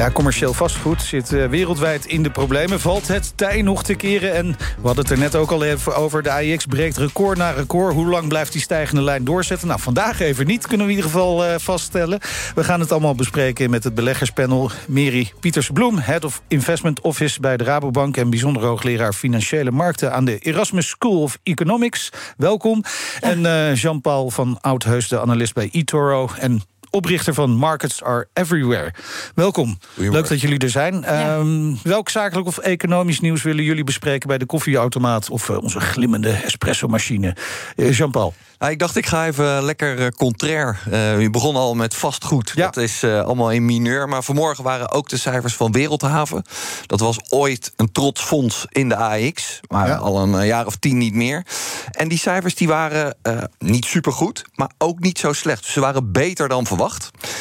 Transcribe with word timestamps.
Ja, 0.00 0.10
commercieel 0.10 0.52
vastgoed 0.52 1.02
zit 1.02 1.32
uh, 1.32 1.46
wereldwijd 1.46 2.06
in 2.06 2.22
de 2.22 2.30
problemen. 2.30 2.80
Valt 2.80 3.08
het 3.08 3.32
tij 3.36 3.62
nog 3.62 3.82
te 3.82 3.94
keren? 3.94 4.34
En 4.34 4.46
we 4.46 4.86
hadden 4.86 5.04
het 5.04 5.12
er 5.12 5.18
net 5.18 5.36
ook 5.36 5.50
al 5.50 5.64
even 5.64 5.96
over. 5.96 6.22
De 6.22 6.30
AIX 6.30 6.66
breekt 6.66 6.96
record 6.96 7.38
na 7.38 7.50
record. 7.50 7.94
Hoe 7.94 8.06
lang 8.06 8.28
blijft 8.28 8.52
die 8.52 8.60
stijgende 8.60 9.02
lijn 9.02 9.24
doorzetten? 9.24 9.68
Nou, 9.68 9.80
vandaag 9.80 10.20
even 10.20 10.46
niet, 10.46 10.66
kunnen 10.66 10.86
we 10.86 10.92
in 10.92 10.98
ieder 10.98 11.10
geval 11.10 11.46
uh, 11.46 11.54
vaststellen. 11.58 12.20
We 12.54 12.64
gaan 12.64 12.80
het 12.80 12.92
allemaal 12.92 13.14
bespreken 13.14 13.70
met 13.70 13.84
het 13.84 13.94
beleggerspanel. 13.94 14.70
Mary 14.86 15.32
Pieters-Bloem, 15.40 15.98
Head 15.98 16.24
of 16.24 16.42
Investment 16.48 17.00
Office 17.00 17.40
bij 17.40 17.56
de 17.56 17.64
Rabobank... 17.64 18.16
en 18.16 18.30
bijzonder 18.30 18.62
hoogleraar 18.62 19.12
Financiële 19.12 19.70
Markten... 19.70 20.12
aan 20.12 20.24
de 20.24 20.38
Erasmus 20.38 20.88
School 20.88 21.22
of 21.22 21.38
Economics. 21.42 22.12
Welkom. 22.36 22.84
En 23.20 23.40
uh, 23.40 23.74
Jean-Paul 23.74 24.30
van 24.30 24.58
Oudheus, 24.60 25.08
de 25.08 25.20
analist 25.20 25.54
bij 25.54 25.68
eToro... 25.72 26.30
en 26.38 26.62
oprichter 26.90 27.34
van 27.34 27.50
Markets 27.50 28.02
Are 28.02 28.28
Everywhere. 28.32 28.94
Welkom. 29.34 29.78
Leuk 29.94 30.28
dat 30.28 30.40
jullie 30.40 30.58
er 30.58 30.70
zijn. 30.70 31.00
Ja. 31.00 31.36
Um, 31.36 31.78
welk 31.82 32.08
zakelijk 32.08 32.46
of 32.46 32.58
economisch 32.58 33.20
nieuws 33.20 33.42
willen 33.42 33.64
jullie 33.64 33.84
bespreken... 33.84 34.28
bij 34.28 34.38
de 34.38 34.46
koffieautomaat 34.46 35.30
of 35.30 35.48
uh, 35.48 35.62
onze 35.62 35.80
glimmende 35.80 36.30
espresso-machine? 36.30 37.36
Uh, 37.76 37.92
Jean-Paul. 37.92 38.34
Nou, 38.58 38.72
ik 38.72 38.78
dacht, 38.78 38.96
ik 38.96 39.06
ga 39.06 39.26
even 39.26 39.62
lekker 39.62 39.98
uh, 39.98 40.06
contrair. 40.08 40.80
Uh, 40.92 41.20
u 41.20 41.30
begon 41.30 41.56
al 41.56 41.74
met 41.74 41.94
vastgoed. 41.94 42.52
Ja. 42.54 42.64
Dat 42.64 42.76
is 42.76 43.02
uh, 43.02 43.22
allemaal 43.22 43.50
in 43.52 43.64
mineur. 43.64 44.08
Maar 44.08 44.22
vanmorgen 44.22 44.64
waren 44.64 44.90
ook 44.90 45.08
de 45.08 45.16
cijfers 45.16 45.54
van 45.54 45.72
Wereldhaven. 45.72 46.44
Dat 46.86 47.00
was 47.00 47.18
ooit 47.28 47.72
een 47.76 47.92
trots 47.92 48.22
fonds 48.22 48.66
in 48.68 48.88
de 48.88 48.96
AX. 48.96 49.60
Maar 49.68 49.86
ja. 49.86 49.96
al 49.96 50.22
een 50.22 50.46
jaar 50.46 50.66
of 50.66 50.76
tien 50.76 50.98
niet 50.98 51.14
meer. 51.14 51.44
En 51.90 52.08
die 52.08 52.18
cijfers 52.18 52.54
die 52.54 52.68
waren 52.68 53.16
niet 53.58 53.84
supergoed, 53.84 54.44
maar 54.54 54.70
ook 54.78 54.98
niet 54.98 55.18
zo 55.18 55.32
slecht. 55.32 55.62
Dus 55.62 55.72
ze 55.72 55.80
waren 55.80 56.12
beter 56.12 56.48
dan 56.48 56.66
verwacht. 56.66 56.79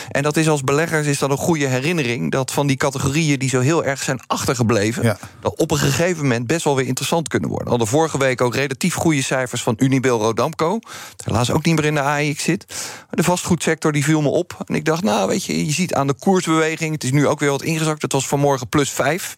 En 0.10 0.24
dat 0.24 0.38
is 0.38 0.50
als 0.50 0.62
beleggers 0.62 1.08
is 1.08 1.20
dat 1.20 1.30
een 1.30 1.38
goede 1.38 1.68
herinnering... 1.68 2.32
dat 2.32 2.52
van 2.52 2.68
die 2.68 2.78
categorieën 2.78 3.40
die 3.40 3.50
zo 3.50 3.60
heel 3.60 3.84
erg 3.84 4.04
zijn 4.04 4.20
achtergebleven... 4.28 5.04
Ja. 5.04 5.18
dat 5.42 5.56
op 5.56 5.72
een 5.72 5.78
gegeven 5.78 6.22
moment 6.22 6.48
best 6.48 6.64
wel 6.64 6.76
weer 6.76 6.88
interessant 6.88 7.28
kunnen 7.28 7.50
worden. 7.50 7.68
Al 7.68 7.78
de 7.78 7.86
vorige 7.86 8.18
week 8.18 8.42
ook 8.42 8.56
relatief 8.56 8.94
goede 8.94 9.22
cijfers 9.22 9.62
van 9.62 9.74
Unibail 9.78 10.22
Rodamco 10.22 10.80
helaas 11.24 11.52
ook 11.52 11.66
niet 11.66 11.76
meer 11.76 11.86
in 11.86 11.94
de 11.94 12.02
AIX 12.02 12.44
zit. 12.44 12.66
De 13.10 13.24
vastgoedsector 13.24 13.92
die 13.92 14.04
viel 14.04 14.22
me 14.22 14.30
op. 14.30 14.58
En 14.66 14.76
ik 14.76 14.86
dacht, 14.86 15.04
nou 15.04 15.28
weet 15.28 15.46
je, 15.46 15.66
je 15.66 15.72
ziet 15.72 15.94
aan 15.94 16.08
de 16.08 16.14
koersbeweging... 16.14 16.94
het 16.94 17.04
is 17.04 17.12
nu 17.12 17.28
ook 17.28 17.40
weer 17.40 17.50
wat 17.50 17.64
ingezakt, 17.64 18.02
het 18.02 18.12
was 18.12 18.28
vanmorgen 18.28 18.68
plus 18.68 18.90
5. 18.90 19.38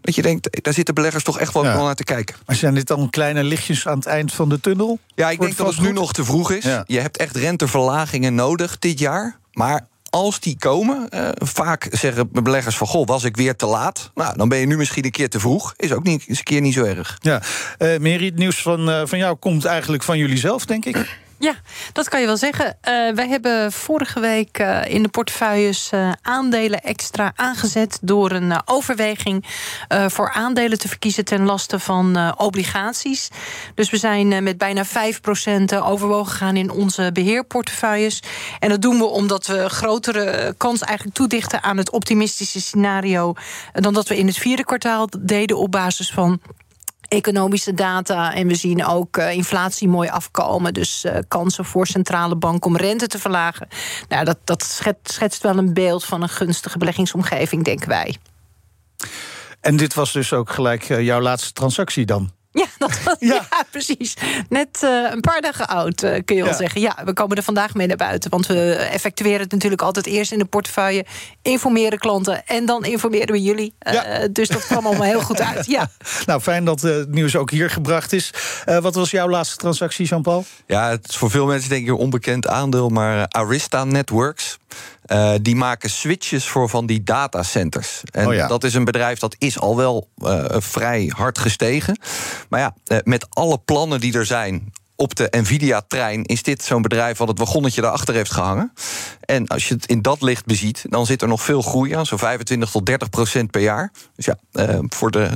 Dat 0.00 0.14
je 0.14 0.22
denkt, 0.22 0.64
daar 0.64 0.74
zitten 0.74 0.94
beleggers 0.94 1.24
toch 1.24 1.38
echt 1.38 1.52
wel 1.52 1.64
ja. 1.64 1.76
naar 1.76 1.94
te 1.94 2.04
kijken. 2.04 2.36
Maar 2.46 2.56
zijn 2.56 2.74
dit 2.74 2.86
dan 2.86 3.10
kleine 3.10 3.44
lichtjes 3.44 3.86
aan 3.86 3.98
het 3.98 4.06
eind 4.06 4.32
van 4.32 4.48
de 4.48 4.60
tunnel? 4.60 4.98
Ja, 5.14 5.30
ik 5.30 5.40
denk 5.40 5.56
dat 5.56 5.66
het 5.66 5.80
nu 5.80 5.92
nog 5.92 6.12
te 6.12 6.24
vroeg 6.24 6.50
is. 6.50 6.64
Ja. 6.64 6.84
Je 6.86 7.00
hebt 7.00 7.16
echt 7.16 7.36
renteverlagingen 7.36 8.34
nodig 8.34 8.78
dit 8.78 8.98
jaar. 8.98 9.35
Maar 9.56 9.86
als 10.10 10.40
die 10.40 10.56
komen, 10.58 11.08
uh, 11.14 11.28
vaak 11.34 11.88
zeggen 11.90 12.28
beleggers 12.32 12.76
van... 12.76 12.86
goh, 12.86 13.06
was 13.06 13.24
ik 13.24 13.36
weer 13.36 13.56
te 13.56 13.66
laat? 13.66 14.10
Nou, 14.14 14.36
dan 14.36 14.48
ben 14.48 14.58
je 14.58 14.66
nu 14.66 14.76
misschien 14.76 15.04
een 15.04 15.10
keer 15.10 15.28
te 15.28 15.40
vroeg. 15.40 15.74
Is 15.76 15.92
ook 15.92 16.02
niet, 16.02 16.24
eens 16.28 16.38
een 16.38 16.44
keer 16.44 16.60
niet 16.60 16.74
zo 16.74 16.84
erg. 16.84 17.18
Ja, 17.20 17.42
uh, 17.78 17.98
Mary, 17.98 18.24
het 18.24 18.36
nieuws 18.36 18.62
van, 18.62 18.88
uh, 18.88 19.02
van 19.04 19.18
jou 19.18 19.36
komt 19.36 19.64
eigenlijk 19.64 20.02
van 20.02 20.18
jullie 20.18 20.38
zelf, 20.38 20.64
denk 20.64 20.84
ik. 20.84 21.18
Ja, 21.38 21.54
dat 21.92 22.08
kan 22.08 22.20
je 22.20 22.26
wel 22.26 22.36
zeggen. 22.36 22.66
Uh, 22.66 23.14
wij 23.14 23.28
hebben 23.28 23.72
vorige 23.72 24.20
week 24.20 24.58
uh, 24.58 24.84
in 24.84 25.02
de 25.02 25.08
portefeuilles 25.08 25.90
uh, 25.94 26.12
aandelen 26.22 26.82
extra 26.82 27.32
aangezet 27.34 27.98
door 28.02 28.30
een 28.30 28.52
overweging 28.64 29.44
voor 30.06 30.32
aandelen 30.32 30.78
te 30.78 30.88
verkiezen 30.88 31.24
ten 31.24 31.44
laste 31.44 31.78
van 31.78 32.34
obligaties. 32.36 33.28
Dus 33.74 33.90
we 33.90 33.96
zijn 33.96 34.42
met 34.42 34.58
bijna 34.58 34.84
5% 34.86 34.88
overwogen 35.82 36.32
gegaan 36.32 36.56
in 36.56 36.70
onze 36.70 37.10
beheerportefeuilles. 37.12 38.22
En 38.58 38.68
dat 38.68 38.82
doen 38.82 38.98
we 38.98 39.04
omdat 39.04 39.46
we 39.46 39.68
grotere 39.68 40.54
kans 40.56 40.80
eigenlijk 40.80 41.16
toedichten 41.16 41.62
aan 41.62 41.76
het 41.76 41.90
optimistische 41.90 42.60
scenario 42.60 43.34
dan 43.72 43.94
dat 43.94 44.08
we 44.08 44.16
in 44.16 44.26
het 44.26 44.38
vierde 44.38 44.64
kwartaal 44.64 45.08
deden 45.18 45.58
op 45.58 45.70
basis 45.70 46.10
van 46.10 46.40
economische 47.08 47.74
data. 47.74 48.34
En 48.34 48.46
we 48.46 48.54
zien 48.54 48.86
ook 48.86 49.16
uh, 49.16 49.32
inflatie 49.32 49.88
mooi 49.88 50.08
afkomen. 50.08 50.74
Dus 50.74 51.04
uh, 51.04 51.18
kansen 51.28 51.64
voor 51.64 51.86
centrale 51.86 52.36
banken 52.36 52.70
om 52.70 52.76
rente 52.76 53.06
te 53.06 53.18
verlagen. 53.18 53.68
Nou, 54.08 54.24
dat, 54.24 54.38
dat 54.44 54.64
schetst, 55.02 55.42
wel 55.42 55.56
een 55.58 55.74
beeld 55.74 56.04
van 56.04 56.22
een 56.22 56.28
gunstige 56.28 56.78
beleggingsomgeving, 56.78 57.64
denken 57.64 57.88
wij. 57.88 58.16
En 59.60 59.76
dit 59.76 59.94
was 59.94 60.12
dus 60.12 60.32
ook 60.32 60.50
gelijk 60.50 60.88
uh, 60.88 61.00
jouw 61.00 61.20
laatste 61.20 61.52
transactie 61.52 62.06
dan? 62.06 62.30
Ja, 62.56 62.66
dat 62.78 63.02
was, 63.04 63.16
ja. 63.18 63.34
ja. 63.50 63.64
precies. 63.70 64.16
Net 64.48 64.80
uh, 64.84 65.10
een 65.10 65.20
paar 65.20 65.40
dagen 65.40 65.68
oud, 65.68 66.02
uh, 66.02 66.10
kun 66.24 66.36
je 66.36 66.42
wel 66.42 66.50
ja. 66.50 66.56
zeggen. 66.58 66.80
Ja, 66.80 66.96
we 67.04 67.12
komen 67.12 67.36
er 67.36 67.42
vandaag 67.42 67.74
mee 67.74 67.86
naar 67.86 67.96
buiten. 67.96 68.30
Want 68.30 68.46
we 68.46 68.74
effectueren 68.74 69.40
het 69.40 69.52
natuurlijk 69.52 69.82
altijd 69.82 70.06
eerst 70.06 70.32
in 70.32 70.38
de 70.38 70.44
portefeuille. 70.44 71.04
Informeren 71.42 71.98
klanten 71.98 72.46
en 72.46 72.66
dan 72.66 72.84
informeren 72.84 73.32
we 73.32 73.42
jullie. 73.42 73.74
Uh, 73.86 73.92
ja. 73.92 74.28
Dus 74.28 74.48
dat 74.48 74.66
kwam 74.66 74.86
allemaal 74.86 75.06
heel 75.06 75.20
goed 75.20 75.40
uit. 75.40 75.66
Ja. 75.66 75.88
Nou, 76.26 76.40
fijn 76.40 76.64
dat 76.64 76.80
het 76.80 77.08
nieuws 77.08 77.36
ook 77.36 77.50
hier 77.50 77.70
gebracht 77.70 78.12
is. 78.12 78.30
wat 78.64 78.94
was 78.94 79.10
jouw 79.10 79.28
laatste 79.28 79.56
transactie, 79.56 80.06
Jean-Paul? 80.06 80.44
Ja, 80.66 80.90
het 80.90 81.08
is 81.08 81.16
voor 81.16 81.30
veel 81.30 81.46
mensen 81.46 81.68
denk 81.68 81.82
ik 81.82 81.88
een 81.88 81.94
onbekend 81.94 82.48
aandeel. 82.48 82.88
Maar 82.88 83.28
Arista 83.28 83.84
Networks... 83.84 84.58
Uh, 85.06 85.34
die 85.42 85.56
maken 85.56 85.90
switches 85.90 86.48
voor 86.48 86.68
van 86.68 86.86
die 86.86 87.02
datacenters. 87.02 88.02
En 88.10 88.26
oh 88.26 88.34
ja. 88.34 88.46
dat 88.46 88.64
is 88.64 88.74
een 88.74 88.84
bedrijf 88.84 89.18
dat 89.18 89.36
is 89.38 89.58
al 89.58 89.76
wel 89.76 90.08
uh, 90.18 90.44
vrij 90.48 91.12
hard 91.16 91.38
gestegen. 91.38 91.98
Maar 92.48 92.60
ja, 92.60 92.74
uh, 92.86 92.98
met 93.04 93.26
alle 93.30 93.58
plannen 93.58 94.00
die 94.00 94.14
er 94.14 94.26
zijn 94.26 94.72
op 94.96 95.14
de 95.14 95.28
Nvidia-trein 95.30 96.24
is 96.24 96.42
dit 96.42 96.62
zo'n 96.62 96.82
bedrijf 96.82 97.18
wat 97.18 97.28
het 97.28 97.38
wagonnetje 97.38 97.80
daarachter 97.80 98.14
heeft 98.14 98.32
gehangen. 98.32 98.72
En 99.20 99.46
als 99.46 99.68
je 99.68 99.74
het 99.74 99.86
in 99.86 100.02
dat 100.02 100.22
licht 100.22 100.44
beziet, 100.44 100.84
dan 100.88 101.06
zit 101.06 101.22
er 101.22 101.28
nog 101.28 101.42
veel 101.42 101.62
groei 101.62 101.94
aan, 101.94 102.06
zo'n 102.06 102.18
25 102.18 102.70
tot 102.70 102.86
30 102.86 103.10
procent 103.10 103.50
per 103.50 103.60
jaar. 103.60 103.92
Dus 104.16 104.24
ja, 104.24 104.36
uh, 104.52 104.78
voor 104.88 105.10
de, 105.10 105.30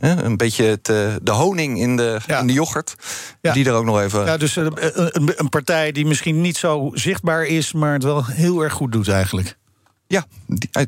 uh, 0.00 0.16
een 0.16 0.36
beetje 0.36 0.78
de 1.22 1.30
honing 1.30 1.78
in 1.78 1.96
de, 1.96 2.20
ja. 2.26 2.40
in 2.40 2.46
de 2.46 2.52
yoghurt, 2.52 2.94
ja. 3.40 3.52
die 3.52 3.66
er 3.66 3.72
ook 3.72 3.84
nog 3.84 4.00
even. 4.00 4.24
Ja, 4.24 4.36
dus 4.36 4.56
een, 4.56 4.72
een, 5.16 5.32
een 5.36 5.48
partij 5.48 5.92
die 5.92 6.06
misschien 6.06 6.40
niet 6.40 6.56
zo 6.56 6.90
zichtbaar 6.94 7.44
is, 7.44 7.72
maar 7.72 7.92
het 7.92 8.02
wel 8.02 8.24
heel 8.24 8.62
erg 8.62 8.72
goed 8.72 8.92
doet 8.92 9.08
eigenlijk. 9.08 9.56
Ja, 10.08 10.24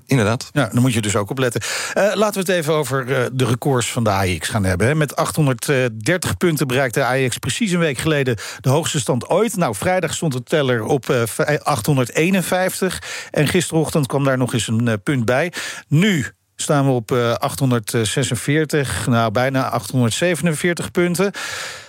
inderdaad. 0.07 0.51
Ja, 0.53 0.69
dan 0.73 0.83
moet 0.83 0.93
je 0.93 1.01
dus 1.01 1.17
ook 1.17 1.31
opletten. 1.31 1.61
Uh, 1.63 2.11
laten 2.15 2.45
we 2.45 2.53
het 2.53 2.61
even 2.61 2.75
over 2.75 3.07
uh, 3.09 3.27
de 3.33 3.45
records 3.45 3.93
van 3.93 4.05
de 4.05 4.11
AX 4.11 4.49
gaan 4.49 4.65
hebben. 4.65 4.87
Hè. 4.87 4.95
Met 4.95 5.17
830 5.17 6.37
punten 6.37 6.67
bereikte 6.67 6.99
de 6.99 7.07
AX 7.07 7.39
precies 7.39 7.73
een 7.73 7.79
week 7.79 7.99
geleden 7.99 8.37
de 8.61 8.69
hoogste 8.69 9.01
stand 9.01 9.29
ooit. 9.29 9.57
Nou, 9.57 9.75
vrijdag 9.75 10.15
stond 10.15 10.33
de 10.33 10.43
teller 10.43 10.85
op 10.85 11.09
uh, 11.09 11.23
851. 11.63 13.03
En 13.31 13.49
gisterochtend 13.49 14.07
kwam 14.07 14.25
daar 14.25 14.39
nog 14.39 14.53
eens 14.53 14.69
een 14.69 15.01
punt 15.03 15.25
bij. 15.25 15.53
Nu 15.89 16.27
staan 16.57 16.85
we 16.85 16.91
op 16.91 17.13
846, 17.13 19.07
nou 19.07 19.31
bijna 19.31 19.69
847 19.69 20.91
punten. 20.91 21.33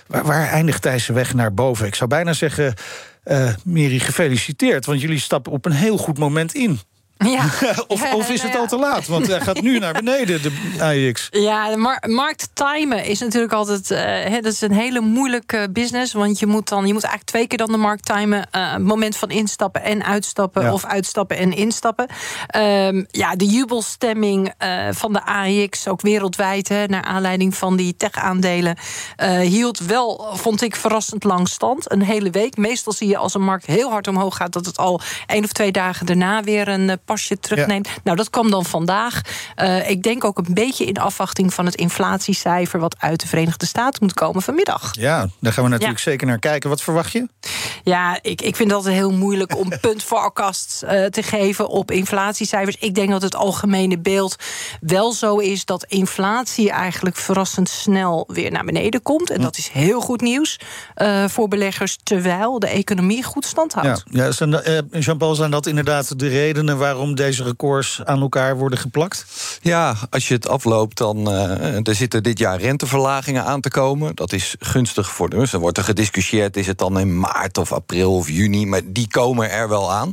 Waar, 0.06 0.48
eindigt 0.48 0.82
deze 0.82 1.12
weg 1.12 1.34
naar 1.34 1.54
boven? 1.54 1.86
Ik 1.86 1.94
zou 1.94 2.10
bijna 2.10 2.32
zeggen, 2.32 2.74
Miri, 3.64 4.00
gefeliciteerd. 4.00 4.86
Want 4.86 5.00
jullie 5.00 5.18
stappen 5.18 5.52
op 5.52 5.64
een 5.64 5.72
heel 5.72 5.96
goed 5.96 6.18
moment 6.18 6.54
in. 6.54 6.80
Ja. 7.26 7.44
of, 7.86 8.14
of, 8.14 8.30
is 8.30 8.42
het 8.42 8.56
al 8.56 8.66
te 8.66 8.76
laat? 8.76 9.06
Want 9.06 9.26
hij 9.26 9.40
gaat 9.40 9.60
nu 9.60 9.78
naar 9.78 9.92
beneden, 9.92 10.42
de 10.42 10.52
AX. 11.08 11.28
Ja, 11.30 11.70
de 11.70 11.76
mar 11.76 12.04
markt 12.06 12.50
timen 12.52 13.04
is 13.04 13.20
natuurlijk 13.20 13.52
altijd... 13.52 13.90
Uh, 13.90 14.32
dat 14.32 14.52
is 14.52 14.60
een 14.60 14.72
hele 14.72 15.00
moeilijke 15.00 15.68
business. 15.72 16.12
Want 16.12 16.38
je 16.38 16.46
moet, 16.46 16.68
dan, 16.68 16.86
je 16.86 16.92
moet 16.92 17.02
eigenlijk 17.02 17.30
twee 17.30 17.46
keer 17.46 17.58
dan 17.58 17.72
de 17.72 17.76
markt 17.76 18.04
timen. 18.04 18.48
Uh, 18.56 18.76
moment 18.76 19.16
van 19.16 19.30
instappen 19.30 19.82
en 19.82 20.04
uitstappen. 20.04 20.62
Ja. 20.62 20.72
Of 20.72 20.84
uitstappen 20.84 21.36
en 21.36 21.52
instappen. 21.52 22.06
Um, 22.56 23.06
ja, 23.10 23.34
de 23.34 23.46
jubelstemming 23.46 24.52
uh, 24.62 24.88
van 24.90 25.12
de 25.12 25.24
AX, 25.24 25.88
ook 25.88 26.00
wereldwijd... 26.00 26.68
Naar 26.86 27.02
aanleiding 27.02 27.54
van 27.54 27.76
die 27.76 27.96
tech-aandelen... 27.96 28.78
hield 29.40 29.78
wel, 29.78 30.30
vond 30.32 30.62
ik, 30.62 30.76
verrassend 30.76 31.24
lang 31.24 31.48
stand. 31.48 31.92
Een 31.92 32.02
hele 32.02 32.30
week. 32.30 32.56
Meestal 32.56 32.92
zie 32.92 33.08
je 33.08 33.16
als 33.16 33.34
een 33.34 33.42
markt 33.42 33.66
heel 33.66 33.90
hard 33.90 34.08
omhoog 34.08 34.36
gaat... 34.36 34.52
dat 34.52 34.66
het 34.66 34.78
al 34.78 35.00
één 35.26 35.44
of 35.44 35.52
twee 35.52 35.72
dagen 35.72 36.06
daarna 36.06 36.42
weer 36.42 36.68
een 36.68 36.98
pasje 37.10 37.38
terugneemt. 37.38 37.88
Nou, 38.04 38.16
dat 38.16 38.30
kwam 38.30 38.50
dan 38.50 38.64
vandaag. 38.64 39.20
Uh, 39.56 39.90
ik 39.90 40.02
denk 40.02 40.24
ook 40.24 40.38
een 40.38 40.54
beetje 40.54 40.84
in 40.84 40.96
afwachting 40.96 41.54
van 41.54 41.66
het 41.66 41.74
inflatiecijfer... 41.74 42.80
wat 42.80 42.96
uit 42.98 43.20
de 43.20 43.26
Verenigde 43.26 43.66
Staten 43.66 44.02
moet 44.02 44.14
komen 44.14 44.42
vanmiddag. 44.42 44.94
Ja, 44.94 45.28
daar 45.40 45.52
gaan 45.52 45.64
we 45.64 45.70
natuurlijk 45.70 45.98
zeker 45.98 46.26
naar 46.26 46.38
kijken. 46.38 46.68
Wat 46.70 46.82
verwacht 46.82 47.12
je? 47.12 47.28
Ja, 47.84 48.18
ik, 48.22 48.42
ik 48.42 48.56
vind 48.56 48.68
het 48.68 48.72
altijd 48.78 48.94
heel 48.94 49.12
moeilijk 49.12 49.56
om 49.56 49.68
puntforecast 49.80 50.82
uh, 50.84 51.04
te 51.04 51.22
geven 51.22 51.68
op 51.68 51.90
inflatiecijfers. 51.90 52.76
Ik 52.76 52.94
denk 52.94 53.10
dat 53.10 53.22
het 53.22 53.34
algemene 53.34 53.98
beeld 53.98 54.36
wel 54.80 55.12
zo 55.12 55.36
is 55.36 55.64
dat 55.64 55.84
inflatie 55.84 56.70
eigenlijk 56.70 57.16
verrassend 57.16 57.68
snel 57.68 58.24
weer 58.32 58.50
naar 58.50 58.64
beneden 58.64 59.02
komt. 59.02 59.30
En 59.30 59.40
dat 59.40 59.56
is 59.56 59.68
heel 59.68 60.00
goed 60.00 60.20
nieuws 60.20 60.58
uh, 60.96 61.28
voor 61.28 61.48
beleggers, 61.48 61.98
terwijl 62.02 62.58
de 62.58 62.68
economie 62.68 63.22
goed 63.22 63.44
stand 63.44 63.72
houdt. 63.72 64.02
Ja, 64.10 64.30
ja 64.40 64.82
Jean-Paul, 64.98 65.34
zijn 65.34 65.50
dat 65.50 65.66
inderdaad 65.66 66.18
de 66.18 66.28
redenen 66.28 66.78
waarom 66.78 66.99
deze 67.08 67.42
records 67.42 68.00
aan 68.04 68.20
elkaar 68.20 68.56
worden 68.56 68.78
geplakt? 68.78 69.26
Ja, 69.62 69.96
als 70.10 70.28
je 70.28 70.34
het 70.34 70.48
afloopt, 70.48 70.98
dan 70.98 71.28
uh, 71.28 71.86
er 71.86 71.94
zitten 71.94 72.22
dit 72.22 72.38
jaar 72.38 72.60
renteverlagingen 72.60 73.44
aan 73.44 73.60
te 73.60 73.70
komen. 73.70 74.14
Dat 74.14 74.32
is 74.32 74.56
gunstig 74.58 75.10
voor 75.10 75.30
de. 75.30 75.36
Dus 75.36 75.50
dan 75.50 75.60
wordt 75.60 75.78
er 75.78 75.84
gediscussieerd: 75.84 76.56
is 76.56 76.66
het 76.66 76.78
dan 76.78 76.98
in 76.98 77.18
maart 77.18 77.58
of 77.58 77.72
april 77.72 78.14
of 78.14 78.28
juni? 78.28 78.66
Maar 78.66 78.80
die 78.84 79.08
komen 79.08 79.50
er 79.50 79.68
wel 79.68 79.92
aan. 79.92 80.10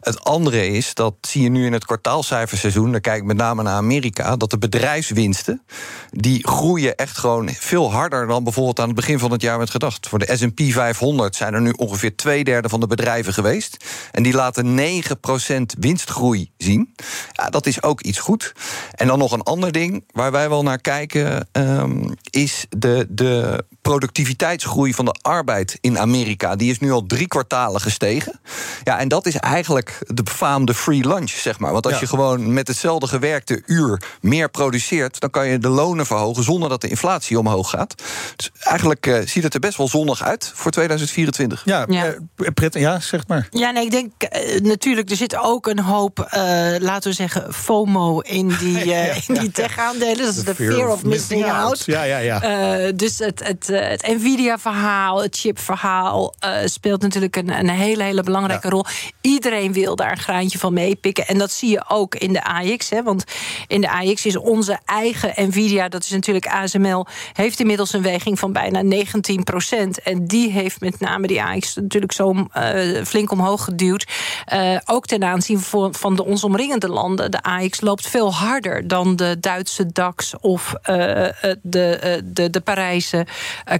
Het 0.00 0.24
andere 0.24 0.66
is, 0.68 0.94
dat 0.94 1.14
zie 1.20 1.42
je 1.42 1.48
nu 1.48 1.66
in 1.66 1.72
het 1.72 1.84
kwartaalcijferseizoen, 1.84 2.90
daar 2.90 3.00
kijk 3.00 3.16
ik 3.16 3.24
met 3.24 3.36
name 3.36 3.62
naar 3.62 3.74
Amerika, 3.74 4.36
dat 4.36 4.50
de 4.50 4.58
bedrijfswinsten, 4.58 5.62
die 6.10 6.48
groeien 6.48 6.96
echt 6.96 7.18
gewoon 7.18 7.48
veel 7.48 7.92
harder 7.92 8.26
dan 8.26 8.44
bijvoorbeeld 8.44 8.80
aan 8.80 8.86
het 8.86 8.96
begin 8.96 9.18
van 9.18 9.32
het 9.32 9.42
jaar 9.42 9.58
werd 9.58 9.70
gedacht. 9.70 10.08
Voor 10.08 10.18
de 10.18 10.36
SP 10.40 10.60
500 10.60 11.36
zijn 11.36 11.54
er 11.54 11.60
nu 11.60 11.70
ongeveer 11.70 12.16
twee 12.16 12.44
derde 12.44 12.68
van 12.68 12.80
de 12.80 12.86
bedrijven 12.86 13.32
geweest. 13.32 13.84
En 14.10 14.22
die 14.22 14.32
laten 14.32 14.78
9% 14.78 15.62
winstgroei 15.78 16.29
zien. 16.56 16.94
Ja, 17.32 17.50
dat 17.50 17.66
is 17.66 17.82
ook 17.82 18.00
iets 18.00 18.18
goed. 18.18 18.52
En 18.94 19.06
dan 19.06 19.18
nog 19.18 19.32
een 19.32 19.42
ander 19.42 19.72
ding 19.72 20.04
waar 20.12 20.32
wij 20.32 20.48
wel 20.48 20.62
naar 20.62 20.80
kijken, 20.80 21.48
um, 21.52 22.14
is 22.30 22.66
de, 22.68 23.06
de 23.08 23.64
productiviteitsgroei 23.82 24.94
van 24.94 25.04
de 25.04 25.18
arbeid 25.22 25.78
in 25.80 25.98
Amerika. 25.98 26.56
Die 26.56 26.70
is 26.70 26.78
nu 26.78 26.90
al 26.90 27.06
drie 27.06 27.28
kwartalen 27.28 27.80
gestegen. 27.80 28.40
Ja, 28.84 28.98
en 28.98 29.08
dat 29.08 29.26
is 29.26 29.36
eigenlijk 29.36 29.98
de 30.06 30.22
befaamde 30.22 30.74
free 30.74 31.08
lunch, 31.08 31.30
zeg 31.30 31.58
maar. 31.58 31.72
Want 31.72 31.86
als 31.86 32.00
je 32.00 32.06
gewoon 32.06 32.52
met 32.52 32.68
hetzelfde 32.68 33.06
gewerkte 33.06 33.62
uur 33.66 34.02
meer 34.20 34.48
produceert, 34.48 35.20
dan 35.20 35.30
kan 35.30 35.48
je 35.48 35.58
de 35.58 35.68
lonen 35.68 36.06
verhogen 36.06 36.42
zonder 36.42 36.68
dat 36.68 36.80
de 36.80 36.88
inflatie 36.88 37.38
omhoog 37.38 37.70
gaat. 37.70 37.94
Dus 38.36 38.50
eigenlijk 38.60 39.06
uh, 39.06 39.18
ziet 39.24 39.42
het 39.42 39.54
er 39.54 39.60
best 39.60 39.76
wel 39.76 39.88
zonnig 39.88 40.22
uit 40.22 40.52
voor 40.54 40.70
2024. 40.70 41.62
Ja, 41.64 41.86
ja. 41.88 42.14
Uh, 42.36 42.68
ja 42.70 43.00
zeg 43.00 43.26
maar. 43.26 43.48
Ja, 43.50 43.70
nee, 43.70 43.84
ik 43.84 43.90
denk 43.90 44.12
uh, 44.18 44.60
natuurlijk, 44.60 45.10
er 45.10 45.16
zit 45.16 45.36
ook 45.36 45.66
een 45.66 45.78
hoop, 45.78 46.19
laten 46.80 47.10
we 47.10 47.16
zeggen, 47.16 47.54
FOMO 47.54 48.20
in 48.20 48.48
die, 48.48 48.84
ja, 48.90 49.04
in 49.26 49.34
die 49.34 49.50
tech-aandelen. 49.50 50.24
Dat 50.24 50.36
is 50.36 50.44
de 50.44 50.54
fear, 50.54 50.72
fear 50.72 50.88
of 50.88 51.04
missing 51.04 51.44
out. 51.44 51.52
out. 51.52 51.82
Ja, 51.84 52.02
ja, 52.02 52.18
ja. 52.18 52.92
dus 52.92 53.18
het, 53.18 53.44
het, 53.44 53.66
het 53.66 54.06
Nvidia-verhaal, 54.06 55.22
het 55.22 55.36
chip-verhaal 55.36 56.34
speelt 56.64 57.02
natuurlijk 57.02 57.36
een, 57.36 57.58
een 57.58 57.68
hele, 57.68 58.02
hele 58.02 58.22
belangrijke 58.22 58.68
rol. 58.68 58.84
Iedereen 59.20 59.72
wil 59.72 59.96
daar 59.96 60.10
een 60.10 60.18
graantje 60.18 60.58
van 60.58 60.72
meepikken. 60.72 61.26
En 61.26 61.38
dat 61.38 61.50
zie 61.50 61.70
je 61.70 61.84
ook 61.88 62.14
in 62.14 62.32
de 62.32 62.44
AX. 62.44 62.90
Hè, 62.90 63.02
want 63.02 63.24
in 63.66 63.80
de 63.80 63.90
AX 63.90 64.26
is 64.26 64.36
onze 64.36 64.78
eigen 64.84 65.48
Nvidia, 65.48 65.88
dat 65.88 66.02
is 66.02 66.10
natuurlijk 66.10 66.46
ASML, 66.46 67.06
heeft 67.32 67.60
inmiddels 67.60 67.92
een 67.92 68.02
weging 68.02 68.38
van 68.38 68.52
bijna 68.52 68.82
19 68.82 69.44
procent. 69.44 70.02
En 70.02 70.26
die 70.26 70.50
heeft 70.50 70.80
met 70.80 71.00
name 71.00 71.26
die 71.26 71.42
AX 71.42 71.74
natuurlijk 71.74 72.12
zo 72.12 72.34
uh, 72.34 73.04
flink 73.04 73.30
omhoog 73.30 73.64
geduwd. 73.64 74.06
Uh, 74.52 74.76
ook 74.84 75.06
ten 75.06 75.24
aanzien 75.24 75.60
van, 75.60 75.94
van 76.00 76.16
de 76.16 76.24
ons 76.24 76.44
omringende 76.44 76.88
landen. 76.88 77.30
De 77.30 77.42
AX 77.42 77.80
loopt 77.80 78.08
veel 78.08 78.34
harder 78.34 78.88
dan 78.88 79.16
de 79.16 79.36
Duitse 79.40 79.92
DAX 79.92 80.34
of 80.40 80.74
uh, 80.74 80.96
de, 81.62 82.20
de, 82.24 82.50
de 82.50 82.60
Parijse 82.60 83.26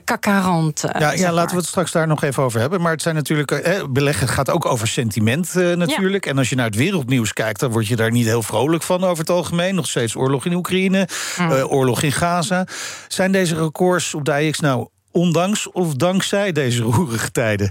CAC 0.04 0.24
40. 0.24 0.98
ja, 0.98 1.12
ja 1.12 1.32
laten 1.32 1.50
we 1.50 1.60
het 1.60 1.68
straks 1.68 1.92
daar 1.92 2.06
nog 2.06 2.22
even 2.22 2.42
over 2.42 2.60
hebben. 2.60 2.80
Maar 2.80 2.92
het 2.92 3.02
zijn 3.02 3.14
natuurlijk, 3.14 3.50
eh, 3.50 3.84
beleggen 3.90 4.28
gaat 4.28 4.50
ook 4.50 4.66
over 4.66 4.88
sentiment 4.88 5.54
natuurlijk. 5.54 6.26
En 6.26 6.38
als 6.38 6.48
je 6.48 6.56
naar 6.56 6.66
het 6.66 6.76
wereldnieuws 6.76 7.32
kijkt, 7.32 7.60
dan 7.60 7.70
word 7.70 7.86
je 7.86 7.96
daar 7.96 8.10
niet 8.10 8.26
heel 8.26 8.42
vrolijk 8.42 8.82
van 8.82 9.04
over 9.04 9.18
het 9.18 9.30
algemeen. 9.30 9.74
Nog 9.74 9.86
steeds 9.86 10.16
oorlog 10.16 10.46
in 10.46 10.54
Oekraïne, 10.54 11.08
mm. 11.38 11.50
oorlog 11.52 12.02
in 12.02 12.12
Gaza. 12.12 12.66
Zijn 13.08 13.32
deze 13.32 13.54
records 13.54 14.14
op 14.14 14.24
de 14.24 14.32
AX 14.32 14.60
nou 14.60 14.88
ondanks 15.12 15.70
of 15.70 15.94
dankzij 15.94 16.52
deze 16.52 16.82
roerige 16.82 17.30
tijden? 17.30 17.70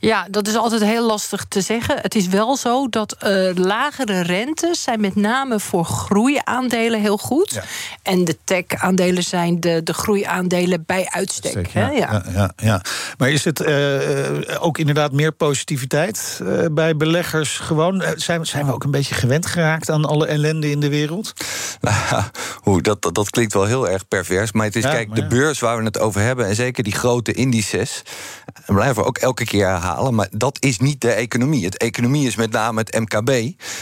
Ja, 0.00 0.26
dat 0.30 0.48
is 0.48 0.54
altijd 0.54 0.82
heel 0.82 1.06
lastig 1.06 1.44
te 1.48 1.60
zeggen. 1.60 1.98
Het 2.00 2.14
is 2.14 2.26
wel 2.26 2.56
zo 2.56 2.88
dat 2.88 3.16
uh, 3.24 3.50
lagere 3.54 4.22
rentes 4.22 4.82
zijn 4.82 5.00
met 5.00 5.14
name 5.14 5.60
voor 5.60 5.84
groeiaandelen 5.84 7.00
heel 7.00 7.18
goed. 7.18 7.50
Ja. 7.50 7.62
En 8.02 8.24
de 8.24 8.36
tech-aandelen 8.44 9.22
zijn 9.22 9.60
de, 9.60 9.82
de 9.82 9.94
groeiaandelen 9.94 10.82
bij 10.86 11.06
uitstek. 11.10 11.66
ja, 11.66 11.90
ja. 11.90 12.22
Ja. 12.32 12.52
Ja, 12.56 12.82
Maar 13.18 13.30
is 13.30 13.44
het 13.44 13.60
uh, 13.60 14.26
ook 14.58 14.78
inderdaad 14.78 15.12
meer 15.12 15.32
positiviteit 15.32 16.40
uh, 16.42 16.64
bij 16.70 16.96
beleggers 16.96 17.58
gewoon? 17.58 18.04
zijn, 18.16 18.46
zijn 18.46 18.66
we 18.66 18.72
ook 18.72 18.84
een 18.84 18.90
beetje 18.90 19.14
gewend 19.14 19.46
geraakt 19.46 19.90
aan 19.90 20.04
alle 20.04 20.26
ellende 20.26 20.70
in 20.70 20.80
de 20.80 20.88
wereld? 20.88 21.32
Nou, 21.80 22.80
dat, 22.80 23.10
dat 23.12 23.30
klinkt 23.30 23.52
wel 23.52 23.64
heel 23.64 23.88
erg 23.88 24.08
pervers. 24.08 24.52
Maar 24.52 24.64
het 24.64 24.76
is, 24.76 24.82
kijk, 24.82 25.14
de 25.14 25.26
beurs 25.26 25.58
waar 25.58 25.78
we 25.78 25.84
het 25.84 25.98
over 25.98 26.20
hebben... 26.20 26.46
en 26.46 26.54
zeker 26.54 26.77
die 26.84 26.92
grote 26.92 27.32
indices. 27.32 28.02
En 28.66 28.74
blijven 28.74 29.02
we 29.02 29.08
ook 29.08 29.18
elke 29.18 29.44
keer 29.44 29.66
herhalen. 29.66 30.14
Maar 30.14 30.28
dat 30.30 30.56
is 30.60 30.78
niet 30.78 31.00
de 31.00 31.12
economie. 31.12 31.64
Het 31.64 31.76
economie 31.76 32.26
is 32.26 32.36
met 32.36 32.50
name 32.50 32.80
het 32.80 32.98
MKB. 32.98 33.30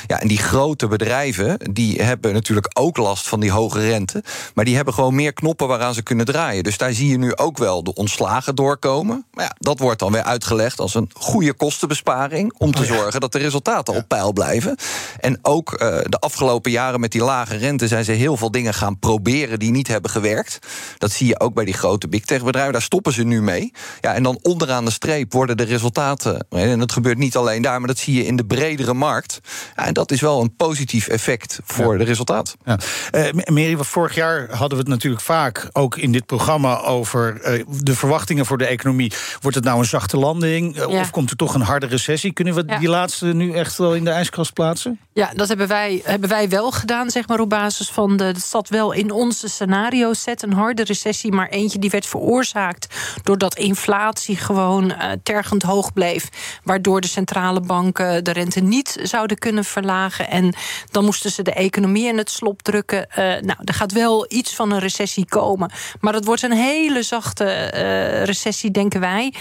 Ja, 0.07 0.21
en 0.21 0.29
die 0.29 0.39
grote 0.39 0.89
bedrijven 0.89 1.59
die 1.73 2.03
hebben 2.03 2.33
natuurlijk 2.33 2.71
ook 2.73 2.97
last 2.97 3.29
van 3.29 3.41
die 3.41 3.51
hoge 3.51 3.81
rente. 3.81 4.25
Maar 4.55 4.65
die 4.65 4.77
hebben 4.77 4.95
gewoon 4.95 5.15
meer 5.15 5.33
knoppen 5.33 5.69
waaraan 5.69 5.95
ze 5.95 6.03
kunnen 6.03 6.27
draaien. 6.27 6.65
Dus 6.65 6.79
daar 6.79 6.93
zie 6.93 7.09
je 7.09 7.19
nu 7.19 7.37
ook 7.37 7.59
wel 7.59 7.85
de 7.85 7.95
ontslagen 7.95 8.55
doorkomen. 8.55 9.25
Maar 9.33 9.45
ja, 9.45 9.57
dat 9.59 9.79
wordt 9.79 9.99
dan 9.99 10.13
weer 10.13 10.23
uitgelegd 10.23 10.81
als 10.81 10.95
een 10.95 11.11
goede 11.15 11.55
kostenbesparing. 11.55 12.55
Om 12.59 12.73
te 12.73 12.83
oh 12.83 12.89
zorgen 12.89 13.21
dat 13.21 13.33
de 13.33 13.39
resultaten 13.39 13.95
op 13.95 14.09
peil 14.09 14.33
blijven. 14.33 14.77
En 15.21 15.39
ook 15.43 15.73
uh, 15.73 15.79
de 16.03 16.19
afgelopen 16.19 16.71
jaren 16.71 17.01
met 17.01 17.13
die 17.13 17.23
lage 17.23 17.57
rente 17.57 17.89
zijn 17.89 18.05
ze 18.05 18.13
heel 18.13 18.37
veel 18.37 18.51
dingen 18.51 18.75
gaan 18.75 18.99
proberen 18.99 19.59
die 19.59 19.71
niet 19.71 19.89
hebben 19.89 20.11
gewerkt. 20.11 20.59
Dat 20.99 21.11
zie 21.11 21.27
je 21.27 21.41
ook 21.41 21.55
bij 21.55 21.65
die 21.65 21.75
grote 21.75 22.09
big 22.09 22.25
tech 22.25 22.45
bedrijven. 22.45 22.73
Daar 22.73 22.83
stoppen 22.87 23.13
ze 23.13 23.23
nu 23.23 23.43
mee. 23.43 23.73
Ja, 24.01 24.15
en 24.15 24.23
dan 24.23 24.39
onderaan 24.43 24.85
de 24.85 24.91
streep 24.91 25.33
worden 25.33 25.57
de 25.57 25.65
resultaten. 25.65 26.47
En 26.49 26.79
dat 26.79 26.93
gebeurt 26.93 27.19
niet 27.19 27.37
alleen 27.37 27.63
daar, 27.63 27.79
maar 27.79 27.89
dat 27.89 27.99
zie 27.99 28.15
je 28.15 28.27
in 28.27 28.37
de 28.37 28.45
bredere 28.45 28.95
markt. 28.95 29.41
Ja, 29.77 29.87
en 29.87 29.95
dat 29.95 30.11
is 30.11 30.21
wel 30.21 30.41
een 30.41 30.57
positief 30.57 31.09
effect 31.09 31.61
voor 31.65 31.93
ja. 31.93 31.99
de 31.99 32.05
resultaat. 32.05 32.57
Ja. 32.65 32.79
Uh, 33.13 33.33
Mary, 33.45 33.77
vorig 33.77 34.15
jaar 34.15 34.49
hadden 34.51 34.79
we 34.79 34.85
het 34.85 34.89
natuurlijk 34.89 35.23
vaak 35.23 35.69
ook 35.73 35.97
in 35.97 36.13
dit 36.13 36.27
programma 36.27 36.81
over 36.81 37.55
uh, 37.59 37.65
de 37.81 37.95
verwachtingen 37.95 38.47
voor 38.47 38.59
de 38.59 38.67
economie. 38.67 39.13
Wordt 39.41 39.57
het 39.57 39.65
nou 39.65 39.79
een 39.79 39.85
zachte 39.85 40.17
landing? 40.17 40.79
Uh, 40.79 40.89
of 40.89 41.11
komt 41.11 41.31
er 41.31 41.37
toch 41.37 41.55
een 41.55 41.61
harde 41.61 41.87
recessie? 41.87 42.33
Kunnen 42.33 42.55
we 42.55 42.65
die 42.79 42.89
laatste 42.89 43.27
nu 43.27 43.53
echt 43.53 43.77
wel 43.79 43.95
in 43.95 44.05
de 44.05 44.11
ijskast 44.11 44.53
plaatsen? 44.53 45.01
Ja, 45.13 45.31
dat 45.35 45.49
hebben 45.49 45.69
wij, 45.69 46.01
hebben 46.05 46.29
wij 46.29 46.49
wel 46.49 46.71
gedaan, 46.71 47.11
zeg 47.11 47.29
maar, 47.29 47.41
op 47.41 47.49
basis 47.49 47.91
van 47.91 48.17
de. 48.17 48.25
Het 48.25 48.43
zat 48.43 48.69
wel 48.69 48.93
in 48.93 49.11
onze 49.11 49.49
scenario 49.49 50.13
set, 50.13 50.43
een 50.43 50.53
harde 50.53 50.85
recessie, 50.85 51.33
maar 51.33 51.49
eentje 51.49 51.79
die 51.79 51.91
werd 51.91 52.07
veroorzaakt 52.07 52.76
doordat 53.23 53.59
inflatie 53.59 54.37
gewoon 54.37 54.85
uh, 54.85 55.13
tergend 55.23 55.63
hoog 55.63 55.93
bleef. 55.93 56.29
Waardoor 56.63 57.01
de 57.01 57.07
centrale 57.07 57.61
banken 57.61 58.25
de 58.25 58.31
rente 58.31 58.61
niet 58.61 58.99
zouden 59.03 59.39
kunnen 59.39 59.65
verlagen. 59.65 60.29
En 60.29 60.55
dan 60.91 61.05
moesten 61.05 61.31
ze 61.31 61.43
de 61.43 61.53
economie 61.53 62.09
in 62.09 62.19
het 62.19 62.31
slop 62.31 62.63
drukken. 62.63 63.07
Uh, 63.11 63.17
nou, 63.17 63.59
er 63.65 63.75
gaat 63.75 63.93
wel 63.93 64.27
iets 64.29 64.55
van 64.55 64.73
een 64.73 64.79
recessie 64.79 65.27
komen. 65.27 65.71
Maar 66.01 66.13
dat 66.13 66.25
wordt 66.25 66.43
een 66.43 66.53
hele 66.53 67.03
zachte 67.03 67.45
uh, 67.75 68.25
recessie, 68.25 68.71
denken 68.71 69.01
wij. 69.01 69.35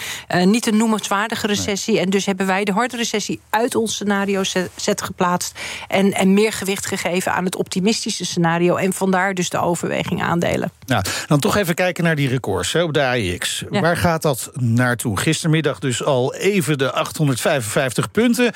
niet 0.43 0.67
een 0.67 0.77
noemenswaardige 0.77 1.47
recessie. 1.47 1.93
Nee. 1.93 2.03
En 2.03 2.09
dus 2.09 2.25
hebben 2.25 2.45
wij 2.45 2.63
de 2.63 2.71
harde 2.71 2.97
recessie 2.97 3.39
uit 3.49 3.75
ons 3.75 3.93
scenario 3.93 4.43
set 4.75 5.01
geplaatst. 5.01 5.59
En, 5.87 6.13
en 6.13 6.33
meer 6.33 6.53
gewicht 6.53 6.85
gegeven 6.85 7.33
aan 7.33 7.45
het 7.45 7.55
optimistische 7.55 8.25
scenario. 8.25 8.75
En 8.75 8.93
vandaar 8.93 9.33
dus 9.33 9.49
de 9.49 9.57
overweging 9.57 10.23
aandelen. 10.23 10.71
Nou, 10.85 11.03
dan 11.27 11.39
toch 11.39 11.55
even 11.55 11.75
kijken 11.75 12.03
naar 12.03 12.15
die 12.15 12.29
records 12.29 12.73
hè, 12.73 12.83
op 12.83 12.93
de 12.93 13.01
Ja. 13.25 13.81
Waar 13.81 13.97
gaat 13.97 14.21
dat 14.21 14.51
naartoe? 14.53 15.19
Gistermiddag 15.19 15.79
dus 15.79 16.03
al 16.03 16.35
even 16.35 16.77
de 16.77 16.91
855 16.91 18.11
punten. 18.11 18.51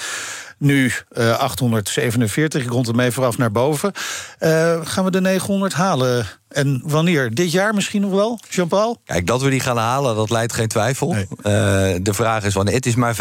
Nu 0.58 0.92
uh, 1.12 1.38
847, 1.38 2.64
ik 2.64 2.70
rond 2.70 2.88
het 2.88 2.96
mee 2.96 3.12
vooraf 3.12 3.38
naar 3.38 3.52
boven. 3.52 3.92
Uh, 4.40 4.80
gaan 4.84 5.04
we 5.04 5.12
de 5.12 5.22
900 5.22 5.74
halen? 5.74 6.26
En 6.48 6.82
wanneer? 6.86 7.34
Dit 7.34 7.52
jaar 7.52 7.74
misschien 7.74 8.02
nog 8.02 8.12
wel, 8.12 8.40
Jean-Paul? 8.50 9.02
Kijk, 9.06 9.28
dat 9.28 9.42
we 9.42 9.50
die 9.50 9.60
gaan 9.60 9.78
halen, 9.78 10.16
dat 10.16 10.30
leidt 10.30 10.54
geen 10.54 10.68
twijfel. 10.68 11.12
Nee. 11.12 11.28
Uh, 11.32 11.44
de 12.02 12.14
vraag 12.14 12.44
is 12.44 12.54
wanneer. 12.54 12.74
Het 12.74 12.86
is 12.86 12.96
maar 12.96 13.16
5% 13.16 13.18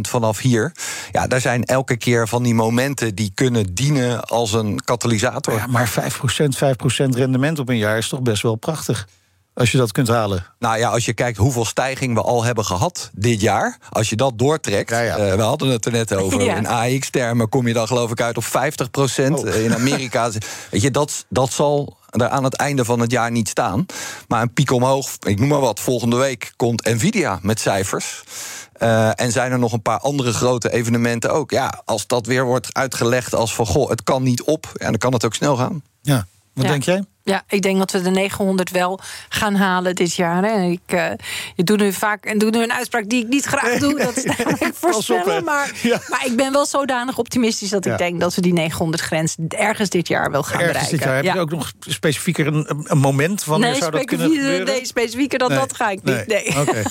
vanaf 0.00 0.38
hier. 0.38 0.72
Ja, 1.12 1.26
daar 1.26 1.40
zijn 1.40 1.64
elke 1.64 1.96
keer 1.96 2.28
van 2.28 2.42
die 2.42 2.54
momenten 2.54 3.14
die 3.14 3.32
kunnen 3.34 3.74
dienen 3.74 4.24
als 4.24 4.52
een 4.52 4.80
katalysator. 4.84 5.54
Ja, 5.54 5.66
maar 5.66 5.90
5%, 5.90 5.92
5% 5.94 7.16
rendement 7.16 7.58
op 7.58 7.68
een 7.68 7.78
jaar 7.78 7.98
is 7.98 8.08
toch 8.08 8.22
best 8.22 8.42
wel 8.42 8.54
prachtig. 8.54 9.06
Als 9.54 9.70
je 9.72 9.78
dat 9.78 9.92
kunt 9.92 10.08
halen. 10.08 10.46
Nou 10.58 10.78
ja, 10.78 10.90
als 10.90 11.04
je 11.04 11.12
kijkt 11.12 11.38
hoeveel 11.38 11.64
stijging 11.64 12.14
we 12.14 12.22
al 12.22 12.44
hebben 12.44 12.64
gehad 12.64 13.10
dit 13.14 13.40
jaar. 13.40 13.78
Als 13.90 14.10
je 14.10 14.16
dat 14.16 14.38
doortrekt. 14.38 14.90
Ja, 14.90 15.36
we 15.36 15.42
hadden 15.42 15.68
het 15.68 15.84
er 15.84 15.92
net 15.92 16.14
over. 16.16 16.40
In 16.40 16.66
AX-termen 16.66 17.48
kom 17.48 17.66
je 17.66 17.74
dan 17.74 17.86
geloof 17.86 18.10
ik 18.10 18.20
uit 18.20 18.36
op 18.36 18.44
50 18.44 18.90
procent. 18.90 19.44
In 19.44 19.74
Amerika. 19.74 20.30
Weet 20.70 20.82
je, 20.82 20.90
dat, 20.90 21.24
dat 21.28 21.52
zal 21.52 21.96
er 22.10 22.28
aan 22.28 22.44
het 22.44 22.54
einde 22.54 22.84
van 22.84 23.00
het 23.00 23.10
jaar 23.10 23.30
niet 23.30 23.48
staan. 23.48 23.86
Maar 24.28 24.42
een 24.42 24.52
piek 24.52 24.70
omhoog, 24.70 25.16
ik 25.26 25.38
noem 25.38 25.48
maar 25.48 25.60
wat. 25.60 25.80
Volgende 25.80 26.16
week 26.16 26.52
komt 26.56 26.84
Nvidia 26.84 27.38
met 27.42 27.60
cijfers. 27.60 28.22
Uh, 28.78 29.20
en 29.20 29.32
zijn 29.32 29.52
er 29.52 29.58
nog 29.58 29.72
een 29.72 29.82
paar 29.82 29.98
andere 29.98 30.32
grote 30.32 30.72
evenementen 30.72 31.32
ook. 31.32 31.50
Ja, 31.50 31.82
als 31.84 32.06
dat 32.06 32.26
weer 32.26 32.44
wordt 32.44 32.74
uitgelegd 32.74 33.34
als 33.34 33.54
van 33.54 33.66
goh, 33.66 33.90
het 33.90 34.02
kan 34.02 34.22
niet 34.22 34.42
op, 34.42 34.70
ja, 34.74 34.86
dan 34.86 34.98
kan 34.98 35.12
het 35.12 35.24
ook 35.24 35.34
snel 35.34 35.56
gaan. 35.56 35.82
Ja, 36.00 36.26
wat 36.52 36.66
denk 36.66 36.82
jij? 36.82 37.04
Ja, 37.24 37.42
ik 37.48 37.62
denk 37.62 37.78
dat 37.78 37.90
we 37.90 38.00
de 38.00 38.10
900 38.10 38.70
wel 38.70 39.00
gaan 39.28 39.54
halen 39.54 39.94
dit 39.94 40.14
jaar. 40.14 40.44
Hè. 40.44 40.62
Ik, 40.62 40.80
uh, 40.86 41.10
je 41.54 41.64
doet 41.64 41.78
nu 41.78 41.92
vaak 41.92 42.24
en 42.24 42.38
doe 42.38 42.50
nu 42.50 42.62
een 42.62 42.72
uitspraak 42.72 43.08
die 43.08 43.22
ik 43.22 43.28
niet 43.28 43.44
graag 43.44 43.78
doe. 43.78 43.98
Dat 43.98 44.16
is 44.16 44.24
ik 44.58 44.70
voorspellen. 44.74 45.44
Maar, 45.44 45.72
maar 46.08 46.26
ik 46.26 46.36
ben 46.36 46.52
wel 46.52 46.66
zodanig 46.66 47.18
optimistisch 47.18 47.70
dat 47.70 47.86
ik 47.86 47.98
denk 47.98 48.20
dat 48.20 48.34
we 48.34 48.40
die 48.40 48.52
900 48.52 49.02
grens 49.02 49.36
ergens 49.48 49.88
dit 49.88 50.08
jaar 50.08 50.30
wel 50.30 50.42
gaan 50.42 50.60
ergens 50.60 50.72
bereiken. 50.72 50.98
Dit 50.98 51.06
jaar. 51.06 51.16
Heb 51.24 51.34
je 51.34 51.40
ook 51.40 51.50
nog 51.50 51.72
specifieker 51.80 52.46
een, 52.46 52.84
een 52.84 52.98
moment 52.98 53.44
van 53.44 53.60
nee, 53.60 53.74
zou 53.74 53.90
dat 53.90 54.04
kunnen 54.04 54.30
gebeuren? 54.30 54.66
Nee, 54.66 54.86
specifieker 54.86 55.38
dan 55.38 55.48
dat 55.48 55.76
ga 55.76 55.90
ik 55.90 56.02
niet. 56.02 56.26
Nee. 56.26 56.60
Okay. 56.60 56.84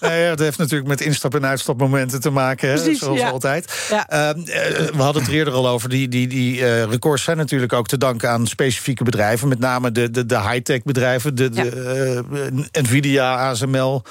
nee, 0.00 0.22
het 0.22 0.38
heeft 0.46 0.58
natuurlijk 0.58 0.88
met 0.88 1.00
instap- 1.00 1.34
en 1.34 1.46
uitstapmomenten 1.46 2.20
te 2.20 2.30
maken, 2.30 2.68
hè, 2.68 2.74
Precies, 2.74 2.98
zoals 2.98 3.22
altijd. 3.22 3.88
Uh, 3.92 3.98
we 4.08 5.02
hadden 5.02 5.22
het 5.22 5.32
eerder 5.32 5.52
al 5.54 5.68
over. 5.68 5.88
Die, 5.88 6.08
die, 6.08 6.26
die 6.26 6.60
uh, 6.60 6.84
records 6.84 7.22
zijn 7.22 7.36
natuurlijk 7.36 7.72
ook 7.72 7.86
te 7.86 7.98
danken 7.98 8.30
aan 8.30 8.46
specifieke 8.46 9.04
bedrijven. 9.04 9.48
Met 9.48 9.58
name 9.58 9.75
de, 9.80 10.10
de, 10.10 10.26
de 10.26 10.40
high-tech 10.40 10.82
bedrijven, 10.82 11.34
de, 11.34 11.48
de 11.48 12.64
Nvidia, 12.72 13.48
ASML. 13.48 14.02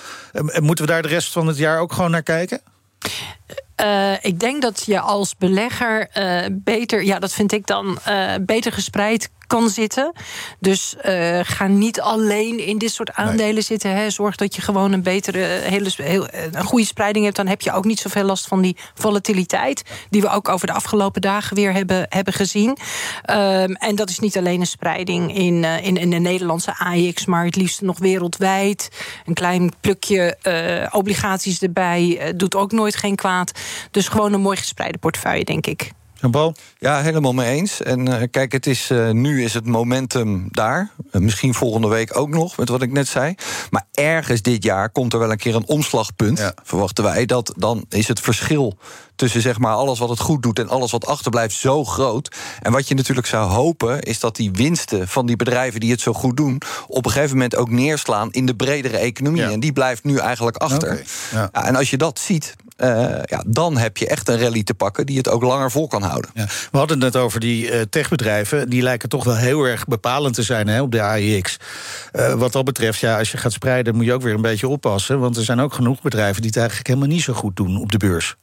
moeten 0.56 0.86
we 0.86 0.92
daar 0.92 1.02
de 1.02 1.08
rest 1.08 1.32
van 1.32 1.48
het 1.48 1.58
jaar 1.58 1.80
ook 1.80 1.94
gewoon 1.94 2.12
naar 2.12 2.24
kijken? 2.24 2.62
Uh, 3.82 4.14
ik 4.22 4.40
denk 4.40 4.62
dat 4.62 4.84
je 4.86 5.00
als 5.00 5.36
belegger 5.38 6.08
uh, 6.18 6.46
beter, 6.52 7.04
ja, 7.04 7.20
dat 7.20 7.34
vind 7.34 7.52
ik 7.52 7.68
dan, 7.68 7.98
uh, 8.08 8.34
beter 8.42 8.72
gespreid 8.72 9.30
kan 9.48 9.70
zitten. 9.70 10.14
Dus 10.60 10.96
uh, 11.06 11.40
ga 11.44 11.68
niet 11.68 12.02
alleen 12.02 12.60
in 12.60 12.78
dit 12.78 12.92
soort 12.92 13.14
aandelen 13.14 13.64
zitten. 13.64 13.92
Hè. 13.92 14.10
Zorg 14.10 14.36
dat 14.36 14.56
je 14.56 14.62
gewoon 14.62 14.92
een 14.92 15.04
betere, 15.04 15.40
hele, 15.44 15.90
heel, 15.96 16.28
een 16.52 16.64
goede 16.64 16.86
spreiding 16.86 17.26
hebt. 17.26 17.38
Dan 17.38 17.48
heb 17.48 17.62
je 17.62 17.72
ook 17.72 17.86
niet 17.86 18.00
zoveel 18.00 18.24
last 18.24 18.48
van 18.48 18.62
die 18.62 18.78
volatiliteit. 18.94 19.84
Die 20.10 20.22
we 20.22 20.30
ook 20.30 20.50
over 20.50 20.68
de 20.68 20.74
afgelopen 20.74 21.22
dagen 21.22 21.56
weer 21.56 21.74
hebben, 21.74 22.06
hebben 22.10 22.34
gezien. 22.34 22.70
Um, 22.70 23.76
en 23.76 23.96
dat 23.96 24.10
is 24.10 24.20
niet 24.20 24.38
alleen 24.38 24.60
een 24.60 24.68
spreiding 24.68 25.36
in, 25.36 25.64
uh, 25.64 25.86
in, 25.86 25.98
in 25.98 26.10
de 26.10 26.20
Nederlandse 26.20 26.78
AX, 26.78 27.26
maar 27.26 27.46
het 27.46 27.56
liefst 27.56 27.82
nog 27.82 28.00
wereldwijd. 28.00 28.90
Een 29.26 29.34
klein 29.34 29.72
plukje 29.80 30.38
uh, 30.44 30.96
obligaties 30.96 31.62
erbij 31.62 32.34
doet 32.36 32.56
ook 32.56 32.72
nooit 32.72 32.96
geen 32.96 33.16
kwaad. 33.16 33.52
Dus 33.92 34.08
gewoon 34.08 34.34
een 34.34 34.42
mooi 34.42 34.58
gespreide 34.58 34.98
portefeuille, 34.98 35.44
denk 35.44 35.68
ik. 35.68 35.92
Ja, 36.78 37.02
helemaal 37.02 37.34
mee 37.34 37.56
eens. 37.56 37.82
En 37.82 38.10
uh, 38.10 38.22
kijk, 38.32 38.52
het 38.52 38.68
is, 38.68 38.90
uh, 38.92 39.10
nu 39.10 39.44
is 39.44 39.54
het 39.54 39.66
momentum 39.66 40.48
daar. 40.52 40.92
Uh, 41.12 41.22
misschien 41.22 41.54
volgende 41.54 41.88
week 41.88 42.18
ook 42.18 42.30
nog, 42.30 42.58
met 42.58 42.70
wat 42.70 42.82
ik 42.82 42.92
net 42.92 43.08
zei. 43.08 43.36
Maar 43.70 43.86
ergens 43.92 44.42
dit 44.42 44.64
jaar 44.64 44.90
komt 44.90 45.14
er 45.14 45.20
wel 45.20 45.32
een 45.32 45.38
keer 45.38 45.56
een 45.56 45.68
omslagpunt, 45.68 46.38
ja. 46.38 46.54
verwachten 46.64 47.04
wij. 47.04 47.26
Dat 47.26 47.54
dan 47.58 47.86
is 47.90 48.08
het 48.08 48.20
verschil 48.20 48.78
tussen 49.16 49.42
zeg 49.42 49.60
maar 49.60 49.74
alles 49.74 50.00
wat 50.00 50.10
het 50.10 50.20
goed 50.20 50.44
doet 50.44 50.60
en 50.60 50.70
alles 50.70 50.92
wat 50.92 51.06
achterblijft 51.06 51.56
zo 51.56 51.84
groot. 51.84 52.36
En 52.62 52.72
wat 52.72 52.88
je 52.88 52.96
natuurlijk 52.96 53.28
zou 53.28 53.50
hopen, 53.50 54.02
is 54.02 54.20
dat 54.20 54.36
die 54.36 54.52
winsten 54.52 55.08
van 55.08 55.26
die 55.26 55.36
bedrijven 55.36 55.80
die 55.80 55.92
het 55.92 56.02
zo 56.02 56.14
goed 56.14 56.38
doen, 56.38 56.62
op 56.88 57.06
een 57.06 57.12
gegeven 57.12 57.34
moment 57.34 57.56
ook 57.56 57.70
neerslaan 57.70 58.32
in 58.32 58.46
de 58.46 58.56
bredere 58.56 58.98
economie. 58.98 59.42
Ja. 59.42 59.52
En 59.52 59.60
die 59.60 59.74
blijft 59.74 60.04
nu 60.04 60.18
eigenlijk 60.18 60.58
achter. 60.58 60.92
Okay. 60.92 61.06
Ja, 61.32 61.50
en 61.52 61.76
als 61.76 61.90
je 61.90 61.98
dat 61.98 62.20
ziet, 62.20 62.56
uh, 62.78 63.20
ja, 63.24 63.44
dan 63.48 63.78
heb 63.78 63.98
je 63.98 64.08
echt 64.08 64.30
een 64.30 64.40
rally 64.40 64.64
te 64.64 64.74
pakken 64.74 65.06
die 65.06 65.18
het 65.18 65.30
ook 65.30 65.42
langer 65.42 65.72
vol 65.72 65.88
kan 65.88 66.02
houden. 66.02 66.32
Ja, 66.34 66.46
we 66.72 66.78
hadden 66.78 67.02
het 67.02 67.14
net 67.14 67.24
over 67.24 67.40
die 67.40 67.72
uh, 67.72 67.82
techbedrijven. 67.82 68.70
Die 68.70 68.82
lijken 68.82 69.10
toch 69.10 69.24
wel 69.24 69.36
heel 69.36 69.64
erg 69.64 69.86
bepalend 69.86 70.36
te 70.36 70.44
zijn 70.44 70.68
hè, 70.68 70.82
op 70.82 70.92
de 70.92 71.02
AIX. 71.02 71.58
Uh, 72.14 72.34
wat 72.34 72.52
dat 72.52 72.66
betreft, 72.66 73.00
ja, 73.00 73.18
als 73.18 73.32
je 73.32 73.38
gaat 73.38 73.52
spreiden, 73.52 73.96
moet 73.96 74.06
je 74.06 74.14
ook 74.14 74.22
weer 74.22 74.34
een 74.34 74.42
beetje 74.42 74.68
oppassen. 74.68 75.20
Want 75.20 75.38
er 75.38 75.44
zijn 75.44 75.60
ook 75.60 75.74
genoeg 75.74 76.02
bedrijven 76.02 76.42
die 76.42 76.50
het 76.50 76.60
eigenlijk 76.60 76.88
helemaal 76.88 77.10
niet 77.10 77.22
zo 77.22 77.34
goed 77.34 77.56
doen 77.56 77.82
op 77.82 77.92
de 77.92 77.98
beurs. 77.98 78.36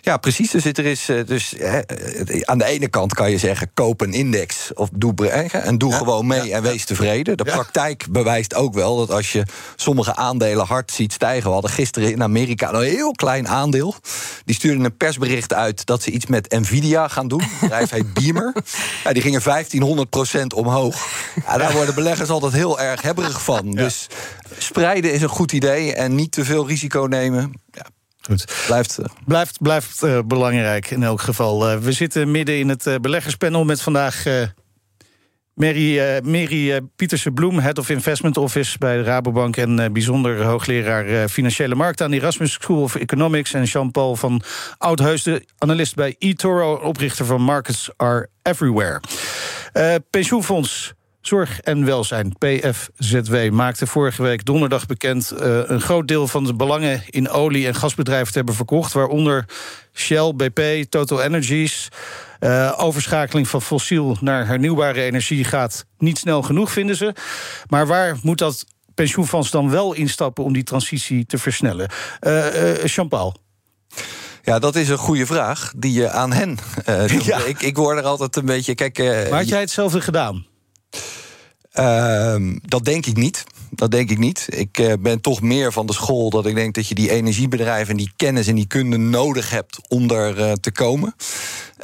Ja, 0.00 0.16
precies. 0.16 0.50
Dus, 0.50 0.64
er 0.64 0.86
is, 0.86 1.04
dus 1.26 1.54
aan 2.44 2.58
de 2.58 2.64
ene 2.64 2.88
kant 2.88 3.14
kan 3.14 3.30
je 3.30 3.38
zeggen: 3.38 3.70
koop 3.74 4.00
een 4.00 4.12
index 4.12 4.74
of 4.74 4.88
doe 4.92 5.28
en 5.28 5.78
doe 5.78 5.90
ja, 5.90 5.96
gewoon 5.96 6.26
mee 6.26 6.42
ja, 6.42 6.56
en 6.56 6.62
wees 6.62 6.84
tevreden. 6.84 7.36
De 7.36 7.44
praktijk 7.44 8.06
bewijst 8.10 8.54
ook 8.54 8.74
wel 8.74 8.96
dat 8.96 9.10
als 9.10 9.32
je 9.32 9.42
sommige 9.76 10.16
aandelen 10.16 10.66
hard 10.66 10.92
ziet 10.92 11.12
stijgen. 11.12 11.46
We 11.46 11.52
hadden 11.52 11.70
gisteren 11.70 12.12
in 12.12 12.22
Amerika 12.22 12.72
een 12.72 12.82
heel 12.82 13.12
klein 13.12 13.48
aandeel. 13.48 13.94
Die 14.44 14.54
stuurden 14.54 14.84
een 14.84 14.96
persbericht 14.96 15.54
uit 15.54 15.86
dat 15.86 16.02
ze 16.02 16.10
iets 16.10 16.26
met 16.26 16.50
Nvidia 16.50 17.08
gaan 17.08 17.28
doen. 17.28 17.42
Het 17.42 17.60
bedrijf 17.60 17.90
heet 17.90 18.14
Beamer. 18.14 18.52
Ja, 19.04 19.12
die 19.12 19.22
gingen 19.22 19.42
1500% 20.42 20.46
omhoog. 20.54 21.06
Ja, 21.46 21.56
daar 21.56 21.72
worden 21.72 21.94
beleggers 21.94 22.28
altijd 22.28 22.52
heel 22.52 22.80
erg 22.80 23.02
hebberig 23.02 23.42
van. 23.42 23.70
Dus 23.70 24.06
spreiden 24.58 25.12
is 25.12 25.22
een 25.22 25.28
goed 25.28 25.52
idee 25.52 25.94
en 25.94 26.14
niet 26.14 26.32
te 26.32 26.44
veel 26.44 26.66
risico 26.66 27.06
nemen. 27.08 27.52
Ja, 27.70 27.86
Goed. 28.20 28.64
Blijft, 28.66 28.98
uh... 29.00 29.06
blijft, 29.26 29.62
blijft 29.62 30.02
uh, 30.02 30.18
belangrijk 30.26 30.90
in 30.90 31.02
elk 31.02 31.20
geval. 31.20 31.70
Uh, 31.70 31.78
we 31.78 31.92
zitten 31.92 32.30
midden 32.30 32.58
in 32.58 32.68
het 32.68 32.98
beleggerspanel 33.00 33.64
met 33.64 33.82
vandaag 33.82 34.24
Mary, 35.54 36.20
Mary 36.24 36.80
Pieterse 36.96 37.30
Bloem, 37.30 37.58
Head 37.58 37.78
of 37.78 37.90
Investment 37.90 38.36
Office 38.36 38.78
bij 38.78 38.96
de 38.96 39.02
Rabobank 39.02 39.56
en 39.56 39.92
bijzonder 39.92 40.44
hoogleraar 40.44 41.28
Financiële 41.28 41.74
Markten 41.74 42.04
aan 42.04 42.10
de 42.10 42.16
Erasmus 42.16 42.52
School 42.52 42.82
of 42.82 42.94
Economics 42.94 43.52
en 43.54 43.64
Jean-Paul 43.64 44.16
van 44.16 44.42
Oudheusden, 44.78 45.44
analist 45.58 45.94
bij 45.94 46.14
eToro, 46.18 46.74
oprichter 46.74 47.24
van 47.24 47.42
Markets 47.42 47.90
Are 47.96 48.28
Everywhere. 48.42 49.00
pensioenfonds 50.10 50.94
Zorg 51.20 51.60
en 51.60 51.84
Welzijn, 51.84 52.34
PFZW, 52.38 53.50
maakte 53.50 53.86
vorige 53.86 54.22
week 54.22 54.44
donderdag 54.44 54.86
bekend... 54.86 55.32
Uh, 55.32 55.60
een 55.64 55.80
groot 55.80 56.08
deel 56.08 56.28
van 56.28 56.44
de 56.44 56.54
belangen 56.54 57.02
in 57.06 57.28
olie- 57.28 57.66
en 57.66 57.74
gasbedrijven 57.74 58.30
te 58.32 58.36
hebben 58.36 58.54
verkocht... 58.54 58.92
waaronder 58.92 59.44
Shell, 59.92 60.32
BP, 60.34 60.84
Total 60.90 61.22
Energies. 61.22 61.88
Uh, 62.40 62.72
overschakeling 62.76 63.48
van 63.48 63.62
fossiel 63.62 64.16
naar 64.20 64.46
hernieuwbare 64.46 65.02
energie 65.02 65.44
gaat 65.44 65.86
niet 65.98 66.18
snel 66.18 66.42
genoeg, 66.42 66.70
vinden 66.70 66.96
ze. 66.96 67.14
Maar 67.68 67.86
waar 67.86 68.18
moet 68.22 68.38
dat 68.38 68.64
pensioenfonds 68.94 69.50
dan 69.50 69.70
wel 69.70 69.92
instappen... 69.92 70.44
om 70.44 70.52
die 70.52 70.64
transitie 70.64 71.26
te 71.26 71.38
versnellen? 71.38 71.90
Uh, 72.20 72.84
Jean-Paul. 72.84 73.36
Ja, 74.42 74.58
dat 74.58 74.76
is 74.76 74.88
een 74.88 74.98
goede 74.98 75.26
vraag 75.26 75.72
die 75.76 75.92
je 75.92 76.10
aan 76.10 76.32
hen. 76.32 76.58
Uh, 76.88 77.08
ja. 77.08 77.38
ik, 77.38 77.62
ik 77.62 77.76
word 77.76 77.98
er 77.98 78.04
altijd 78.04 78.36
een 78.36 78.44
beetje. 78.44 78.74
Kijk, 78.74 78.98
uh, 78.98 79.06
maar 79.08 79.38
had 79.38 79.48
jij 79.48 79.60
hetzelfde 79.60 80.00
gedaan? 80.00 80.46
Uh, 81.74 82.54
dat 82.62 82.84
denk 82.84 83.06
ik 83.06 83.16
niet. 83.16 83.44
Dat 83.70 83.90
denk 83.90 84.10
ik 84.10 84.18
niet. 84.18 84.46
Ik 84.48 84.78
uh, 84.78 84.92
ben 85.00 85.20
toch 85.20 85.40
meer 85.40 85.72
van 85.72 85.86
de 85.86 85.92
school 85.92 86.30
dat 86.30 86.46
ik 86.46 86.54
denk 86.54 86.74
dat 86.74 86.88
je 86.88 86.94
die 86.94 87.10
energiebedrijven, 87.10 87.96
die 87.96 88.12
kennis 88.16 88.46
en 88.46 88.54
die 88.54 88.66
kunde 88.66 88.96
nodig 88.96 89.50
hebt 89.50 89.78
om 89.88 90.10
er 90.10 90.38
uh, 90.38 90.52
te 90.52 90.72
komen. 90.72 91.14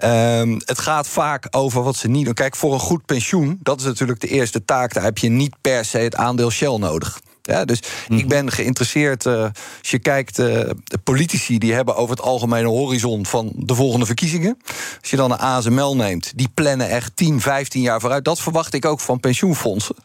Uh, 0.04 0.56
het 0.64 0.78
gaat 0.78 1.08
vaak 1.08 1.46
over 1.50 1.82
wat 1.82 1.96
ze 1.96 2.08
niet 2.08 2.24
doen. 2.24 2.34
Kijk, 2.34 2.56
voor 2.56 2.72
een 2.72 2.80
goed 2.80 3.04
pensioen, 3.04 3.58
dat 3.62 3.80
is 3.80 3.86
natuurlijk 3.86 4.20
de 4.20 4.28
eerste 4.28 4.64
taak. 4.64 4.94
Daar 4.94 5.04
heb 5.04 5.18
je 5.18 5.28
niet 5.28 5.54
per 5.60 5.84
se 5.84 5.98
het 5.98 6.16
aandeel 6.16 6.50
Shell 6.50 6.76
nodig. 6.76 7.20
Ja, 7.46 7.64
dus 7.64 7.80
mm. 8.08 8.18
ik 8.18 8.28
ben 8.28 8.52
geïnteresseerd. 8.52 9.24
Uh, 9.24 9.42
als 9.78 9.90
je 9.90 9.98
kijkt, 9.98 10.38
uh, 10.38 10.46
de 10.84 10.98
politici 11.04 11.58
die 11.58 11.72
hebben 11.72 11.96
over 11.96 12.16
het 12.16 12.24
algemene 12.24 12.68
horizon 12.68 13.26
van 13.26 13.52
de 13.54 13.74
volgende 13.74 14.06
verkiezingen. 14.06 14.58
Als 15.00 15.10
je 15.10 15.16
dan 15.16 15.30
een 15.30 15.38
ASML 15.38 15.96
neemt, 15.96 16.32
die 16.36 16.48
plannen 16.54 16.88
echt 16.88 17.16
10, 17.16 17.40
15 17.40 17.80
jaar 17.80 18.00
vooruit. 18.00 18.24
Dat 18.24 18.40
verwacht 18.40 18.74
ik 18.74 18.84
ook 18.84 19.00
van 19.00 19.20
pensioenfondsen. 19.20 19.96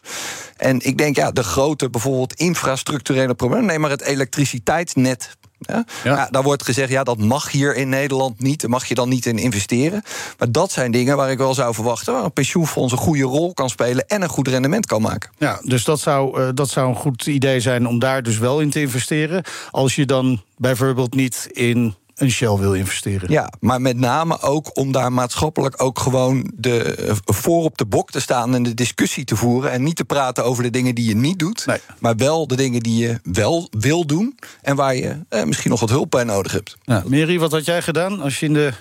En 0.56 0.80
ik 0.80 0.98
denk, 0.98 1.16
ja, 1.16 1.30
de 1.30 1.42
grote 1.42 1.90
bijvoorbeeld 1.90 2.34
infrastructurele 2.34 3.34
problemen. 3.34 3.66
Neem 3.66 3.80
maar 3.80 3.90
het 3.90 4.02
elektriciteitsnet 4.02 5.36
ja? 5.68 5.84
Ja. 6.04 6.28
daar 6.30 6.42
wordt 6.42 6.64
gezegd, 6.64 6.90
ja, 6.90 7.02
dat 7.02 7.18
mag 7.18 7.50
hier 7.50 7.76
in 7.76 7.88
Nederland 7.88 8.40
niet. 8.40 8.60
Daar 8.60 8.70
mag 8.70 8.84
je 8.84 8.94
dan 8.94 9.08
niet 9.08 9.26
in 9.26 9.38
investeren. 9.38 10.02
Maar 10.38 10.52
dat 10.52 10.72
zijn 10.72 10.90
dingen 10.90 11.16
waar 11.16 11.30
ik 11.30 11.38
wel 11.38 11.54
zou 11.54 11.74
verwachten... 11.74 12.12
waar 12.12 12.24
een 12.24 12.32
pensioenfonds 12.32 12.92
een 12.92 12.98
goede 12.98 13.22
rol 13.22 13.54
kan 13.54 13.68
spelen... 13.68 14.06
en 14.06 14.22
een 14.22 14.28
goed 14.28 14.48
rendement 14.48 14.86
kan 14.86 15.02
maken. 15.02 15.30
Ja, 15.38 15.60
dus 15.62 15.84
dat 15.84 16.00
zou, 16.00 16.40
uh, 16.40 16.48
dat 16.54 16.68
zou 16.68 16.88
een 16.88 16.96
goed 16.96 17.26
idee 17.26 17.60
zijn 17.60 17.86
om 17.86 17.98
daar 17.98 18.22
dus 18.22 18.38
wel 18.38 18.60
in 18.60 18.70
te 18.70 18.80
investeren. 18.80 19.44
Als 19.70 19.94
je 19.94 20.06
dan 20.06 20.42
bijvoorbeeld 20.56 21.14
niet 21.14 21.48
in 21.52 21.94
een 22.22 22.30
Shell 22.30 22.56
wil 22.56 22.74
investeren. 22.74 23.30
Ja, 23.30 23.52
maar 23.60 23.80
met 23.80 23.96
name 23.96 24.40
ook 24.40 24.76
om 24.76 24.92
daar 24.92 25.12
maatschappelijk 25.12 25.82
ook 25.82 25.98
gewoon 25.98 26.52
de, 26.54 26.94
eh, 26.94 27.14
voor 27.24 27.64
op 27.64 27.78
de 27.78 27.86
bok 27.86 28.10
te 28.10 28.20
staan 28.20 28.54
en 28.54 28.62
de 28.62 28.74
discussie 28.74 29.24
te 29.24 29.36
voeren. 29.36 29.70
En 29.70 29.82
niet 29.82 29.96
te 29.96 30.04
praten 30.04 30.44
over 30.44 30.62
de 30.62 30.70
dingen 30.70 30.94
die 30.94 31.08
je 31.08 31.16
niet 31.16 31.38
doet, 31.38 31.66
nee. 31.66 31.78
maar 31.98 32.16
wel 32.16 32.46
de 32.46 32.56
dingen 32.56 32.82
die 32.82 32.96
je 32.96 33.20
wel 33.22 33.68
wil 33.70 34.06
doen 34.06 34.38
en 34.62 34.76
waar 34.76 34.94
je 34.94 35.16
eh, 35.28 35.44
misschien 35.44 35.70
nog 35.70 35.80
wat 35.80 35.90
hulp 35.90 36.10
bij 36.10 36.24
nodig 36.24 36.52
hebt. 36.52 36.76
Ja, 36.82 37.02
Mary, 37.06 37.38
wat 37.38 37.52
had 37.52 37.64
jij 37.64 37.82
gedaan 37.82 38.20
als 38.20 38.40
je 38.40 38.46
in 38.46 38.52
de 38.52 38.72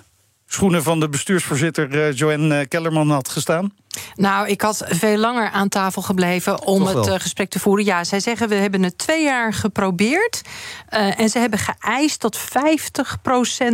schoenen 0.53 0.83
van 0.83 0.99
de 0.99 1.09
bestuursvoorzitter 1.09 2.13
Joanne 2.13 2.65
Kellerman 2.65 3.09
had 3.09 3.29
gestaan? 3.29 3.73
Nou, 4.15 4.47
ik 4.47 4.61
had 4.61 4.83
veel 4.87 5.17
langer 5.17 5.49
aan 5.49 5.69
tafel 5.69 6.01
gebleven 6.01 6.65
om 6.65 6.85
het 6.85 7.09
gesprek 7.21 7.49
te 7.49 7.59
voeren. 7.59 7.85
Ja, 7.85 8.03
zij 8.03 8.19
zeggen 8.19 8.49
we 8.49 8.55
hebben 8.55 8.83
het 8.83 8.97
twee 8.97 9.23
jaar 9.23 9.53
geprobeerd. 9.53 10.41
en 10.89 11.29
ze 11.29 11.39
hebben 11.39 11.59
geëist 11.59 12.21
dat 12.21 12.39
50% 12.39 12.43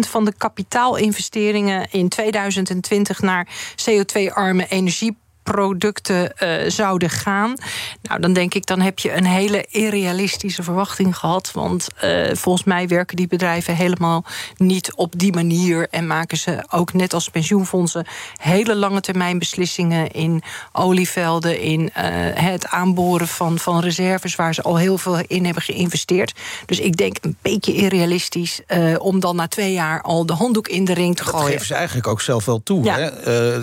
van 0.09 0.25
de 0.25 0.33
kapitaalinvesteringen 0.37 1.87
in 1.91 2.09
2020 2.09 3.21
naar 3.21 3.47
CO2-arme 3.89 4.67
energie 4.67 5.17
producten 5.51 6.31
uh, 6.43 6.69
zouden 6.69 7.09
gaan. 7.09 7.53
Nou, 8.01 8.19
dan 8.21 8.33
denk 8.33 8.53
ik, 8.53 8.65
dan 8.65 8.81
heb 8.81 8.99
je 8.99 9.13
een 9.13 9.25
hele 9.25 9.65
irrealistische 9.69 10.63
verwachting 10.63 11.17
gehad. 11.17 11.51
Want 11.53 11.87
uh, 12.03 12.33
volgens 12.33 12.63
mij 12.65 12.87
werken 12.87 13.15
die 13.15 13.27
bedrijven 13.27 13.75
helemaal 13.75 14.25
niet 14.57 14.93
op 14.95 15.19
die 15.19 15.33
manier. 15.33 15.87
En 15.91 16.07
maken 16.07 16.37
ze 16.37 16.63
ook 16.69 16.93
net 16.93 17.13
als 17.13 17.29
pensioenfondsen 17.29 18.05
hele 18.37 18.75
lange 18.75 19.01
termijn 19.01 19.39
beslissingen 19.39 20.11
in 20.11 20.43
olievelden, 20.71 21.59
in 21.59 21.81
uh, 21.81 21.89
het 22.33 22.67
aanboren 22.67 23.27
van, 23.27 23.59
van 23.59 23.79
reserves 23.79 24.35
waar 24.35 24.53
ze 24.53 24.61
al 24.61 24.77
heel 24.77 24.97
veel 24.97 25.19
in 25.27 25.45
hebben 25.45 25.63
geïnvesteerd. 25.63 26.33
Dus 26.65 26.79
ik 26.79 26.97
denk 26.97 27.17
een 27.21 27.37
beetje 27.41 27.73
irrealistisch 27.73 28.61
om 28.97 29.19
dan 29.19 29.35
na 29.35 29.47
twee 29.47 29.73
jaar 29.73 30.01
al 30.01 30.25
de 30.25 30.33
handdoek 30.33 30.67
in 30.67 30.85
de 30.85 30.93
ring 30.93 31.15
te 31.15 31.23
gooien. 31.23 31.39
Dat 31.39 31.51
geven 31.51 31.65
ze 31.65 31.73
eigenlijk 31.73 32.07
ook 32.07 32.21
zelf 32.21 32.45
wel 32.45 32.63
toe. 32.63 32.89
Hè? 32.91 33.09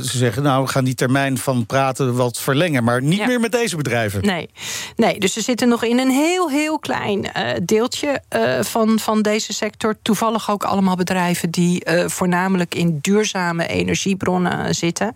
ze 0.02 0.18
zeggen, 0.18 0.42
nou, 0.42 0.64
we 0.64 0.70
gaan 0.70 0.84
die 0.84 0.94
termijn 0.94 1.38
van 1.38 1.66
praten 1.74 2.14
wat 2.14 2.38
verlengen. 2.38 2.84
Maar 2.84 3.02
niet 3.02 3.26
meer 3.26 3.40
met 3.40 3.52
deze 3.52 3.76
bedrijven. 3.76 4.22
Nee. 4.22 4.50
nee, 4.96 5.18
dus 5.18 5.32
ze 5.32 5.40
zitten 5.40 5.68
nog 5.68 5.84
in 5.84 5.98
een 5.98 6.10
heel, 6.10 6.50
heel 6.50 6.78
klein 6.78 7.24
uh, 7.24 7.50
deeltje 7.62 8.22
uh, 8.36 8.60
van, 8.60 8.98
van 8.98 9.22
deze 9.22 9.52
sector. 9.52 9.96
Toevallig 10.02 10.50
ook 10.50 10.64
allemaal 10.64 10.96
bedrijven 10.96 11.50
die 11.50 11.82
uh, 11.88 12.08
voornamelijk 12.08 12.74
in 12.74 12.98
duurzame 13.00 13.66
energiebronnen 13.66 14.74
zitten. 14.74 15.12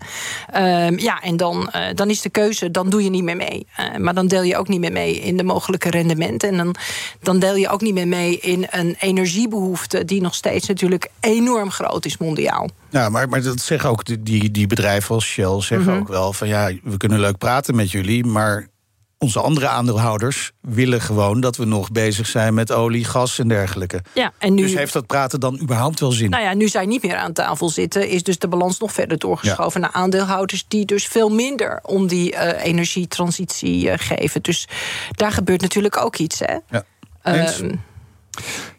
Ehm, 0.51 0.97
ja, 0.97 1.21
en 1.21 1.37
dan, 1.37 1.71
dan 1.95 2.09
is 2.09 2.21
de 2.21 2.29
keuze, 2.29 2.71
dan 2.71 2.89
doe 2.89 3.03
je 3.03 3.09
niet 3.09 3.23
meer 3.23 3.37
mee. 3.37 3.67
maar 3.97 4.13
dan 4.13 4.27
deel 4.27 4.43
je 4.43 4.57
ook 4.57 4.67
niet 4.67 4.79
meer 4.79 4.91
mee 4.91 5.19
in 5.19 5.37
de 5.37 5.43
mogelijke 5.43 5.89
rendementen. 5.89 6.49
En 6.49 6.57
dan, 6.57 6.75
dan 7.21 7.39
deel 7.39 7.55
je 7.55 7.69
ook 7.69 7.81
niet 7.81 7.93
meer 7.93 8.07
mee 8.07 8.39
in 8.39 8.67
een 8.69 8.95
energiebehoefte 8.99 10.05
die 10.05 10.21
nog 10.21 10.35
steeds 10.35 10.67
natuurlijk 10.67 11.09
enorm 11.19 11.71
groot 11.71 12.05
is 12.05 12.17
mondiaal. 12.17 12.69
Ja, 12.89 13.09
maar, 13.09 13.29
maar 13.29 13.41
dat 13.41 13.59
zeggen 13.59 13.89
ook 13.89 14.25
die, 14.25 14.51
die 14.51 14.67
bedrijven 14.67 15.15
als 15.15 15.25
Shell 15.25 15.61
zeggen 15.61 15.91
mhm. 15.91 15.99
ook 15.99 16.07
wel 16.07 16.33
van 16.33 16.47
ja, 16.47 16.71
we 16.83 16.97
kunnen 16.97 17.19
leuk 17.19 17.37
praten 17.37 17.75
met 17.75 17.91
jullie, 17.91 18.25
maar 18.25 18.67
onze 19.19 19.39
andere 19.39 19.67
aandeelhouders 19.67 20.51
willen 20.61 21.01
gewoon 21.01 21.39
dat 21.39 21.57
we 21.57 21.65
nog 21.65 21.91
bezig 21.91 22.27
zijn 22.27 22.53
met 22.53 22.71
olie, 22.71 23.05
gas 23.05 23.39
en 23.39 23.47
dergelijke. 23.47 24.01
Ja, 24.13 24.31
en 24.37 24.53
nu, 24.53 24.61
dus 24.61 24.73
heeft 24.73 24.93
dat 24.93 25.07
praten 25.07 25.39
dan 25.39 25.59
überhaupt 25.61 25.99
wel 25.99 26.11
zin? 26.11 26.29
Nou 26.29 26.43
ja, 26.43 26.53
nu 26.53 26.67
zij 26.67 26.85
niet 26.85 27.03
meer 27.03 27.15
aan 27.15 27.33
tafel 27.33 27.69
zitten, 27.69 28.09
is 28.09 28.23
dus 28.23 28.37
de 28.37 28.47
balans 28.47 28.79
nog 28.79 28.91
verder 28.91 29.17
doorgeschoven 29.17 29.81
naar 29.81 29.91
aandeelhouders 29.91 30.65
die 30.67 30.85
dus 30.85 31.05
veel 31.05 31.29
minder 31.29 31.79
om 31.83 32.07
die 32.07 32.33
uh, 32.33 32.65
energietransitie 32.65 33.85
uh, 33.85 33.93
geven. 33.97 34.41
Dus 34.41 34.67
daar 35.11 35.31
gebeurt 35.31 35.61
natuurlijk 35.61 35.97
ook 35.97 36.17
iets. 36.17 36.39
Hè? 36.39 36.57
Ja. 36.69 36.83
Ehm, 37.21 37.75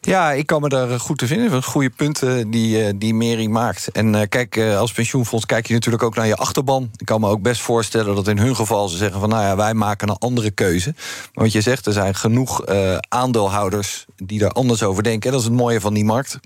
ja, 0.00 0.32
ik 0.32 0.46
kan 0.46 0.60
me 0.60 0.68
daar 0.68 1.00
goed 1.00 1.18
te 1.18 1.26
vinden. 1.26 1.62
Goede 1.62 1.90
punten 1.90 2.50
die, 2.50 2.84
eh, 2.84 2.92
die 2.96 3.14
Mary 3.14 3.46
maakt. 3.46 3.88
En 3.92 4.14
eh, 4.14 4.28
kijk, 4.28 4.56
eh, 4.56 4.78
als 4.78 4.92
pensioenfonds 4.92 5.46
kijk 5.46 5.66
je 5.66 5.74
natuurlijk 5.74 6.02
ook 6.02 6.14
naar 6.14 6.26
je 6.26 6.36
achterban. 6.36 6.90
Ik 6.96 7.06
kan 7.06 7.20
me 7.20 7.28
ook 7.28 7.42
best 7.42 7.60
voorstellen 7.60 8.14
dat 8.14 8.28
in 8.28 8.38
hun 8.38 8.56
geval 8.56 8.88
ze 8.88 8.96
zeggen 8.96 9.20
van... 9.20 9.28
nou 9.28 9.42
ja, 9.42 9.56
wij 9.56 9.74
maken 9.74 10.08
een 10.08 10.18
andere 10.18 10.50
keuze. 10.50 10.94
Maar 11.34 11.44
wat 11.44 11.52
je 11.52 11.60
zegt, 11.60 11.86
er 11.86 11.92
zijn 11.92 12.14
genoeg 12.14 12.66
aandeelhouders 13.08 14.04
die 14.16 14.38
daar 14.38 14.50
anders 14.50 14.82
over 14.82 15.02
denken. 15.02 15.30
Dat 15.30 15.40
is 15.40 15.46
het 15.46 15.56
mooie 15.56 15.80
van 15.80 15.94
die 15.94 16.04
markt. 16.04 16.38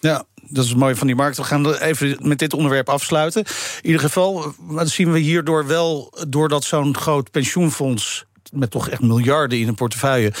Ja, 0.00 0.24
dat 0.48 0.64
is 0.64 0.70
het 0.70 0.78
mooie 0.78 0.96
van 0.96 1.06
die 1.06 1.16
markt. 1.16 1.36
We 1.36 1.44
gaan 1.44 1.74
even 1.74 2.16
met 2.20 2.38
dit 2.38 2.52
onderwerp 2.52 2.88
afsluiten. 2.88 3.44
In 3.82 3.86
ieder 3.86 4.00
geval 4.00 4.54
zien 4.82 5.12
we 5.12 5.18
hierdoor 5.18 5.66
wel... 5.66 6.14
doordat 6.28 6.64
zo'n 6.64 6.96
groot 6.96 7.30
pensioenfonds 7.30 8.26
met 8.56 8.70
toch 8.70 8.88
echt 8.88 9.02
miljarden 9.02 9.58
in 9.58 9.68
een 9.68 9.74
portefeuille, 9.74 10.32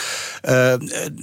uh, 0.48 0.74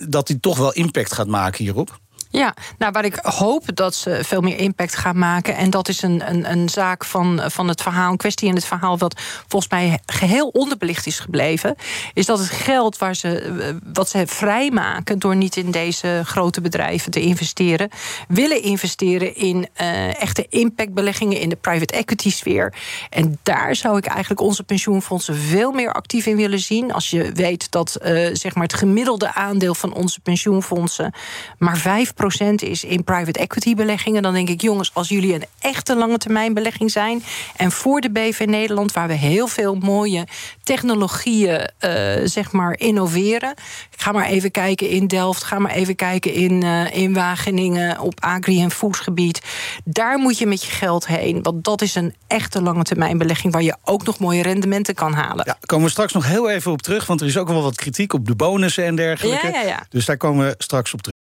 dat 0.10 0.28
die 0.28 0.40
toch 0.40 0.58
wel 0.58 0.74
impact 0.74 1.14
gaat 1.14 1.28
maken 1.28 1.64
hierop? 1.64 2.00
Ja, 2.36 2.54
nou 2.78 2.92
waar 2.92 3.06
ik 3.06 3.20
hoop 3.22 3.76
dat 3.76 3.96
ze 3.96 4.20
veel 4.24 4.42
meer 4.42 4.58
impact 4.58 4.96
gaan 4.96 5.18
maken. 5.18 5.56
En 5.56 5.70
dat 5.70 5.88
is 5.88 6.02
een, 6.02 6.30
een, 6.30 6.52
een 6.52 6.70
zaak 6.70 7.06
van, 7.06 7.42
van 7.46 7.68
het 7.68 7.82
verhaal, 7.82 8.12
een 8.12 8.18
kwestie 8.18 8.48
in 8.48 8.56
het 8.56 8.66
verhaal, 8.66 8.98
wat 8.98 9.22
volgens 9.48 9.72
mij 9.72 10.00
geheel 10.06 10.48
onderbelicht 10.48 11.06
is 11.06 11.20
gebleven. 11.20 11.76
Is 12.14 12.26
dat 12.26 12.40
het 12.40 12.50
geld 12.50 12.98
waar 12.98 13.16
ze, 13.16 13.80
wat 13.94 14.10
ze 14.10 14.28
vrijmaken 14.28 15.20
door 15.20 15.36
niet 15.36 15.56
in 15.56 15.72
deze 15.72 16.22
grote 16.26 16.62
bedrijven 16.62 17.12
te 17.12 17.22
investeren, 17.22 17.90
willen 18.28 18.62
investeren 18.62 19.36
in 19.36 19.68
uh, 19.82 20.22
echte 20.22 20.46
impactbeleggingen 20.50 21.40
in 21.40 21.50
de 21.50 21.56
private 21.56 21.94
equity 21.94 22.32
sfeer. 22.32 22.74
En 23.10 23.40
daar 23.44 23.76
zou 23.76 23.98
ik 23.98 24.06
eigenlijk 24.06 24.42
onze 24.42 24.64
pensioenfondsen 24.64 25.36
veel 25.36 25.72
meer 25.72 25.94
actief 25.94 26.26
in 26.26 26.36
willen 26.36 26.60
zien. 26.60 26.94
Als 26.94 27.10
je 27.10 27.32
weet 27.32 27.72
dat 27.72 27.98
uh, 28.02 28.30
zeg 28.34 28.56
maar 28.56 28.64
het 28.64 28.74
gemiddelde 28.74 29.34
aandeel 29.34 29.76
van 29.76 29.94
onze 29.94 30.20
pensioenfondsen 30.20 31.14
maar 31.58 31.78
5 31.78 32.14
is 32.32 32.84
in 32.84 33.04
private 33.04 33.40
equity 33.40 33.76
beleggingen, 33.76 34.22
dan 34.22 34.34
denk 34.34 34.50
ik, 34.50 34.62
jongens, 34.62 34.92
als 34.94 35.10
jullie 35.10 35.34
een 35.34 35.46
echte 35.60 35.96
lange 35.96 36.18
termijn 36.18 36.54
belegging 36.54 36.92
zijn 36.92 37.24
en 37.56 37.72
voor 37.72 38.02
de 38.02 38.12
BV 38.12 38.44
Nederland, 38.48 38.92
waar 38.92 39.08
we 39.08 39.14
heel 39.14 39.48
veel 39.48 39.76
mooie 39.76 40.28
technologieën 40.64 41.70
uh, 41.80 41.92
zeg 42.24 42.52
maar 42.52 42.80
innoveren. 42.80 43.54
Ga 43.96 44.12
maar 44.12 44.26
even 44.26 44.52
kijken 44.52 44.90
in 44.90 45.08
Delft, 45.08 45.44
ga 45.44 45.60
maar 45.60 45.72
even 45.72 45.96
kijken 45.96 46.34
in, 46.34 46.64
uh, 46.64 46.96
in 46.96 47.14
Wageningen 47.14 48.00
op 48.00 48.20
agri- 48.20 48.62
en 48.62 48.72
voedsgebied. 48.72 49.42
Daar 49.84 50.18
moet 50.18 50.38
je 50.38 50.46
met 50.46 50.64
je 50.64 50.72
geld 50.72 51.08
heen, 51.08 51.42
want 51.42 51.64
dat 51.64 51.82
is 51.82 51.96
een 51.96 52.16
echte 52.28 52.62
lange 52.62 52.84
termijn 52.84 53.18
belegging 53.18 53.54
waar 53.54 53.64
je 53.64 53.76
ook 53.84 54.06
nog 54.06 54.20
mooie 54.20 54.42
rendementen 54.42 54.96
kan 54.96 55.14
halen. 55.14 55.46
Ja, 55.46 55.58
komen 55.66 55.86
we 55.86 55.92
straks 55.92 56.14
nog 56.14 56.28
heel 56.28 56.50
even 56.50 56.72
op 56.72 56.82
terug, 56.82 57.06
want 57.06 57.22
er 57.22 57.28
is 57.28 57.38
ook 57.38 57.48
wel 57.48 57.62
wat 57.62 57.76
kritiek 57.76 58.14
op 58.14 58.28
de 58.28 58.36
bonussen 58.36 58.86
en 58.86 58.96
dergelijke. 58.96 59.48
Ja, 59.48 59.54
ja, 59.54 59.68
ja. 59.68 59.86
Dus 59.90 60.06
daar 60.06 60.18
komen 60.18 60.46
we 60.46 60.56
straks 60.58 60.94
op 60.94 61.02
terug. 61.02 61.22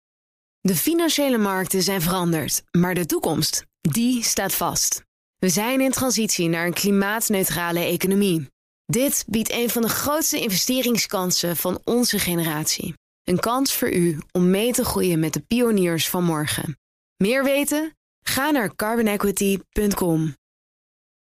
De 0.63 0.77
financiële 0.77 1.39
markten 1.39 1.83
zijn 1.83 2.01
veranderd, 2.03 2.63
maar 2.71 2.95
de 2.95 3.07
toekomst, 3.07 3.67
die 3.81 4.23
staat 4.23 4.55
vast. 4.55 5.03
We 5.39 5.49
zijn 5.49 5.81
in 5.81 5.91
transitie 5.91 6.49
naar 6.49 6.67
een 6.67 6.73
klimaatneutrale 6.73 7.81
economie. 7.81 8.51
Dit 8.85 9.25
biedt 9.29 9.53
een 9.53 9.71
van 9.71 9.83
de 9.83 9.89
grootste 9.89 10.41
investeringskansen 10.41 11.57
van 11.57 11.81
onze 11.85 12.19
generatie. 12.19 12.95
Een 13.25 13.39
kans 13.39 13.75
voor 13.75 13.93
u 13.93 14.19
om 14.33 14.51
mee 14.51 14.73
te 14.73 14.85
groeien 14.85 15.21
met 15.21 15.33
de 15.33 15.41
pioniers 15.41 16.09
van 16.09 16.25
morgen. 16.25 16.79
Meer 17.17 17.45
weten? 17.45 17.97
Ga 18.23 18.51
naar 18.51 18.75
carbonequity.com. 18.75 20.37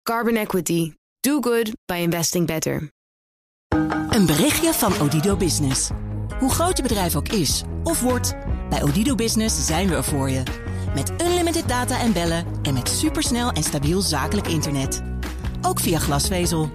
Carbon 0.03 0.37
Equity. 0.37 0.93
Do 1.21 1.41
good 1.41 1.71
by 1.85 1.95
investing 1.95 2.47
better. 2.47 2.91
Een 4.09 4.27
berichtje 4.27 4.73
van 4.73 5.01
Odido 5.01 5.37
Business. 5.37 5.91
Hoe 6.39 6.51
groot 6.51 6.77
je 6.77 6.83
bedrijf 6.83 7.17
ook 7.17 7.29
is 7.29 7.63
of 7.83 8.01
wordt... 8.01 8.35
Bij 8.73 8.83
Odido 8.83 9.15
Business 9.15 9.67
zijn 9.67 9.89
we 9.89 9.95
er 9.95 10.05
voor 10.05 10.31
je. 10.31 10.43
Met 10.95 11.13
unlimited 11.23 11.69
data 11.69 12.01
en 12.01 12.13
bellen 12.13 12.45
en 12.63 12.75
met 12.75 12.89
supersnel 12.89 13.51
en 13.51 13.63
stabiel 13.63 14.01
zakelijk 14.01 14.47
internet. 14.47 15.03
Ook 15.63 15.81
via 15.81 15.99
glasvezel. 15.99 16.71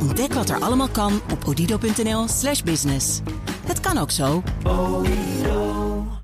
Ontdek 0.00 0.32
wat 0.32 0.50
er 0.50 0.60
allemaal 0.60 0.88
kan 0.88 1.20
op 1.32 1.44
odido.nl/slash 1.46 2.62
business. 2.62 3.20
Het 3.66 3.80
kan 3.80 3.98
ook 3.98 4.10
zo. 4.10 4.42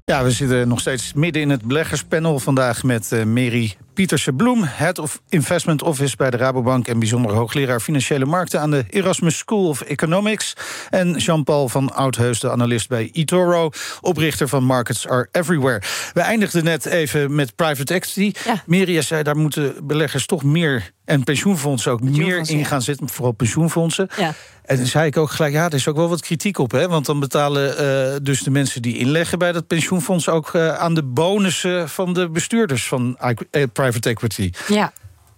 Ja, 0.04 0.24
we 0.24 0.30
zitten 0.30 0.68
nog 0.68 0.80
steeds 0.80 1.12
midden 1.12 1.42
in 1.42 1.50
het 1.50 1.62
beleggerspanel 1.62 2.38
vandaag 2.38 2.82
met 2.82 3.12
uh, 3.12 3.24
Mary 3.24 3.76
Pieterse 3.96 4.32
Bloem, 4.32 4.62
Head 4.64 4.98
of 4.98 5.20
Investment 5.28 5.82
Office 5.82 6.16
bij 6.16 6.30
de 6.30 6.36
Rabobank 6.36 6.88
en 6.88 6.98
bijzonder 6.98 7.32
hoogleraar 7.32 7.80
financiële 7.80 8.24
markten 8.24 8.60
aan 8.60 8.70
de 8.70 8.84
Erasmus 8.88 9.38
School 9.38 9.68
of 9.68 9.80
Economics. 9.80 10.56
En 10.90 11.16
Jean-Paul 11.16 11.68
van 11.68 11.94
Oudheus, 11.94 12.40
de 12.40 12.50
analist 12.50 12.88
bij 12.88 13.10
eToro, 13.12 13.70
oprichter 14.00 14.48
van 14.48 14.64
Markets 14.64 15.08
Are 15.08 15.28
Everywhere. 15.32 15.82
We 16.12 16.20
eindigden 16.20 16.64
net 16.64 16.86
even 16.86 17.34
met 17.34 17.56
private 17.56 17.94
equity. 17.94 18.32
Ja. 18.44 18.62
Mary 18.66 19.02
zei, 19.02 19.22
daar 19.22 19.36
moeten 19.36 19.86
beleggers 19.86 20.26
toch 20.26 20.42
meer 20.42 20.90
en 21.04 21.24
pensioenfondsen 21.24 21.92
ook 21.92 22.00
meer 22.00 22.50
in 22.50 22.64
gaan 22.64 22.82
zitten, 22.82 23.08
vooral 23.08 23.32
pensioenfondsen. 23.32 24.08
Ja. 24.16 24.34
En 24.66 24.76
dan 24.76 24.86
zei 24.86 25.06
ik 25.06 25.16
ook 25.16 25.30
gelijk, 25.30 25.52
ja, 25.52 25.64
er 25.64 25.74
is 25.74 25.88
ook 25.88 25.96
wel 25.96 26.08
wat 26.08 26.20
kritiek 26.20 26.58
op. 26.58 26.70
Hè? 26.70 26.88
Want 26.88 27.06
dan 27.06 27.20
betalen 27.20 27.84
uh, 28.12 28.16
dus 28.22 28.40
de 28.40 28.50
mensen 28.50 28.82
die 28.82 28.98
inleggen 28.98 29.38
bij 29.38 29.52
dat 29.52 29.66
pensioenfonds... 29.66 30.28
ook 30.28 30.52
uh, 30.52 30.74
aan 30.74 30.94
de 30.94 31.02
bonussen 31.02 31.88
van 31.88 32.12
de 32.12 32.28
bestuurders 32.28 32.88
van 32.88 33.18
uh, 33.50 33.62
private 33.72 34.08
equity. 34.08 34.50
Ja. 34.68 34.92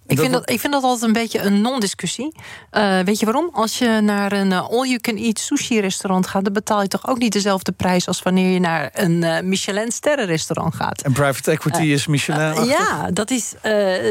Ik 0.09 0.19
vind, 0.19 0.31
dat, 0.31 0.49
ik 0.49 0.59
vind 0.59 0.73
dat 0.73 0.83
altijd 0.83 1.03
een 1.03 1.13
beetje 1.13 1.39
een 1.39 1.61
non-discussie. 1.61 2.35
Uh, 2.71 2.99
weet 2.99 3.19
je 3.19 3.25
waarom? 3.25 3.49
Als 3.53 3.77
je 3.77 3.99
naar 4.01 4.31
een 4.31 4.51
uh, 4.51 4.69
all-you-can-eat 4.69 5.39
sushi-restaurant 5.39 6.27
gaat... 6.27 6.43
dan 6.43 6.53
betaal 6.53 6.81
je 6.81 6.87
toch 6.87 7.07
ook 7.07 7.17
niet 7.17 7.33
dezelfde 7.33 7.71
prijs... 7.71 8.07
als 8.07 8.21
wanneer 8.21 8.53
je 8.53 8.59
naar 8.59 8.89
een 8.93 9.21
uh, 9.21 9.39
Michelin-sterrenrestaurant 9.39 10.75
gaat. 10.75 11.01
En 11.01 11.11
private 11.11 11.51
equity 11.51 11.81
is 11.81 12.07
Michelin? 12.07 12.65
ja, 12.65 13.11
dat 13.13 13.31
is, 13.31 13.53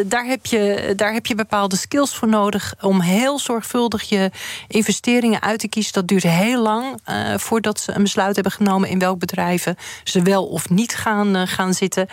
daar, 0.07 0.25
heb 0.25 0.47
je, 0.47 0.93
daar 0.97 1.13
heb 1.13 1.27
je 1.27 1.35
bepaalde 1.35 1.77
skills 1.77 2.15
voor 2.15 2.29
nodig... 2.29 2.75
om 2.81 3.01
heel 3.01 3.39
zorgvuldig 3.39 4.03
je 4.03 4.31
investeringen 4.69 5.43
uit 5.43 5.59
te 5.61 5.69
kiezen. 5.69 5.93
Dat 5.93 6.09
duurt 6.09 6.23
heel 6.23 6.63
lang 6.63 7.01
voordat 7.37 7.81
ze 7.81 7.93
een 7.93 8.03
besluit 8.03 8.35
hebben 8.35 8.53
genomen... 8.53 8.89
in 8.89 8.99
welk 8.99 9.19
bedrijven 9.19 9.77
ze 10.05 10.23
wel 10.23 10.47
of 10.47 10.71
niet 10.71 10.95
gaan, 10.95 11.49
gaan 11.49 11.75
zitten. 11.75 12.07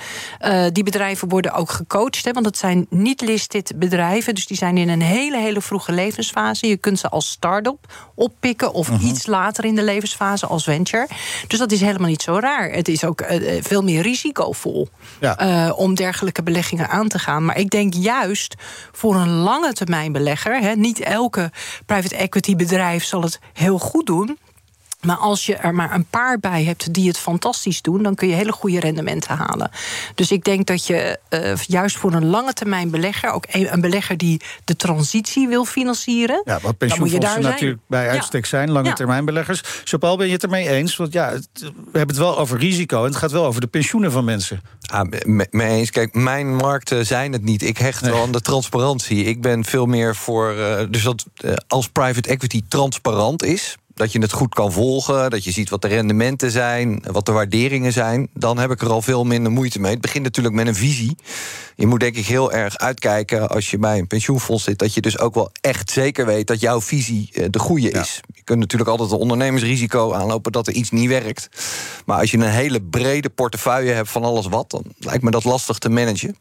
die 0.71 0.83
bedrijven 0.83 1.29
worden 1.29 1.53
ook 1.53 1.71
gecoacht, 1.71 2.25
hè, 2.25 2.31
want 2.31 2.45
het 2.45 2.57
zijn 2.57 2.85
niet 2.89 3.21
listed 3.21 3.73
bedrijven. 3.75 4.35
Dus 4.35 4.47
die 4.47 4.57
zijn 4.57 4.77
in 4.77 4.89
een 4.89 5.01
hele, 5.01 5.37
hele 5.37 5.61
vroege 5.61 5.91
levensfase. 5.91 6.67
Je 6.67 6.77
kunt 6.77 6.99
ze 6.99 7.09
als 7.09 7.29
start-up 7.29 7.93
oppikken 8.15 8.73
of 8.73 8.91
mhm. 8.91 9.05
iets 9.05 9.25
later 9.25 9.65
in 9.65 9.75
de 9.75 9.83
levensfase 9.83 10.45
als 10.45 10.63
venture. 10.63 11.07
Dus 11.47 11.59
dat 11.59 11.71
is 11.71 11.81
helemaal 11.81 12.09
niet 12.09 12.21
zo 12.21 12.39
raar. 12.39 12.71
Het 12.71 12.87
is 12.87 13.03
ook 13.03 13.21
uh, 13.21 13.61
veel 13.61 13.83
meer 13.83 14.01
risicovol 14.01 14.89
ja. 15.19 15.67
uh, 15.67 15.79
om 15.79 15.95
dergelijke 15.95 16.43
beleggingen 16.43 16.89
aan 16.89 17.07
te 17.07 17.19
gaan. 17.19 17.45
Maar 17.45 17.57
ik 17.57 17.69
denk 17.69 17.93
juist 17.93 18.55
voor 18.91 19.15
een 19.15 19.29
lange 19.29 19.73
termijn 19.73 20.11
belegger, 20.11 20.59
hè, 20.59 20.75
niet 20.75 20.99
elke 20.99 21.51
private 21.85 22.15
equity 22.15 22.55
bedrijf 22.55 23.03
zal 23.03 23.21
het 23.21 23.39
heel 23.53 23.79
goed 23.79 24.05
doen. 24.05 24.37
Maar 25.05 25.17
als 25.17 25.45
je 25.45 25.55
er 25.55 25.73
maar 25.73 25.93
een 25.93 26.05
paar 26.05 26.39
bij 26.39 26.63
hebt 26.63 26.93
die 26.93 27.07
het 27.07 27.17
fantastisch 27.17 27.81
doen, 27.81 28.03
dan 28.03 28.15
kun 28.15 28.27
je 28.27 28.33
hele 28.33 28.51
goede 28.51 28.79
rendementen 28.79 29.37
halen. 29.37 29.71
Dus 30.15 30.31
ik 30.31 30.43
denk 30.43 30.65
dat 30.65 30.87
je 30.87 31.19
uh, 31.29 31.55
juist 31.55 31.97
voor 31.97 32.13
een 32.13 32.25
lange 32.25 32.53
termijn 32.53 32.89
belegger, 32.89 33.31
ook 33.31 33.45
een, 33.47 33.81
belegger 33.81 34.17
die 34.17 34.41
de 34.63 34.75
transitie 34.75 35.47
wil 35.47 35.65
financieren. 35.65 36.41
Ja, 36.45 36.59
wat 36.61 36.77
pensioenfondsen 36.77 37.41
natuurlijk 37.41 37.81
bij 37.87 38.09
uitstek 38.09 38.45
zijn, 38.45 38.71
lange 38.71 38.93
termijn 38.93 39.25
beleggers. 39.25 39.61
Chopal, 39.83 40.17
ben 40.17 40.27
je 40.27 40.33
het 40.33 40.43
ermee 40.43 40.69
eens? 40.69 40.95
Want 40.95 41.13
ja, 41.13 41.31
we 41.53 41.71
hebben 41.97 42.07
het 42.15 42.17
wel 42.17 42.37
over 42.37 42.59
risico 42.59 42.99
en 42.99 43.09
het 43.09 43.15
gaat 43.15 43.31
wel 43.31 43.45
over 43.45 43.61
de 43.61 43.67
pensioenen 43.67 44.11
van 44.11 44.25
mensen. 44.25 44.61
Ah, 44.85 45.09
mee 45.49 45.69
eens. 45.69 45.89
Kijk, 45.89 46.13
mijn 46.13 46.55
markten 46.55 47.05
zijn 47.05 47.31
het 47.31 47.43
niet. 47.43 47.61
Ik 47.61 47.77
hecht 47.77 48.01
wel 48.01 48.21
aan 48.21 48.31
de 48.31 48.41
transparantie. 48.41 49.23
Ik 49.23 49.41
ben 49.41 49.63
veel 49.63 49.85
meer 49.85 50.15
voor. 50.15 50.53
Uh, 50.53 50.79
dus 50.89 51.03
dat 51.03 51.25
uh, 51.43 51.53
als 51.67 51.89
private 51.89 52.29
equity 52.29 52.61
transparant 52.67 53.43
is 53.43 53.77
dat 53.95 54.11
je 54.11 54.19
het 54.19 54.31
goed 54.31 54.53
kan 54.53 54.71
volgen, 54.71 55.29
dat 55.29 55.43
je 55.43 55.51
ziet 55.51 55.69
wat 55.69 55.81
de 55.81 55.87
rendementen 55.87 56.51
zijn, 56.51 57.03
wat 57.11 57.25
de 57.25 57.31
waarderingen 57.31 57.93
zijn, 57.93 58.27
dan 58.33 58.57
heb 58.57 58.71
ik 58.71 58.81
er 58.81 58.89
al 58.89 59.01
veel 59.01 59.23
minder 59.23 59.51
moeite 59.51 59.79
mee. 59.79 59.91
Het 59.91 60.01
begint 60.01 60.23
natuurlijk 60.23 60.55
met 60.55 60.67
een 60.67 60.75
visie. 60.75 61.17
Je 61.75 61.87
moet 61.87 61.99
denk 61.99 62.15
ik 62.15 62.25
heel 62.25 62.51
erg 62.51 62.77
uitkijken 62.77 63.49
als 63.49 63.71
je 63.71 63.77
bij 63.77 63.97
een 63.97 64.07
pensioenfonds 64.07 64.63
zit, 64.63 64.79
dat 64.79 64.93
je 64.93 65.01
dus 65.01 65.19
ook 65.19 65.33
wel 65.33 65.49
echt 65.61 65.91
zeker 65.91 66.25
weet 66.25 66.47
dat 66.47 66.59
jouw 66.59 66.81
visie 66.81 67.29
eh, 67.33 67.45
de 67.49 67.59
goede 67.59 67.91
is. 67.91 68.21
Je 68.33 68.43
kunt 68.43 68.59
natuurlijk 68.59 68.89
altijd 68.89 69.11
een 69.11 69.17
ondernemersrisico 69.17 70.13
aanlopen 70.13 70.51
dat 70.51 70.67
er 70.67 70.73
iets 70.73 70.91
niet 70.91 71.09
werkt. 71.09 71.49
Maar 72.05 72.19
als 72.19 72.31
je 72.31 72.37
een 72.37 72.43
hele 72.43 72.81
brede 72.81 73.29
portefeuille 73.29 73.91
hebt 73.91 74.09
van 74.09 74.23
alles 74.23 74.47
wat, 74.47 74.69
dan 74.69 74.83
lijkt 74.99 75.23
me 75.23 75.31
dat 75.31 75.43
lastig 75.43 75.77
te 75.77 75.89
managen. 75.89 76.35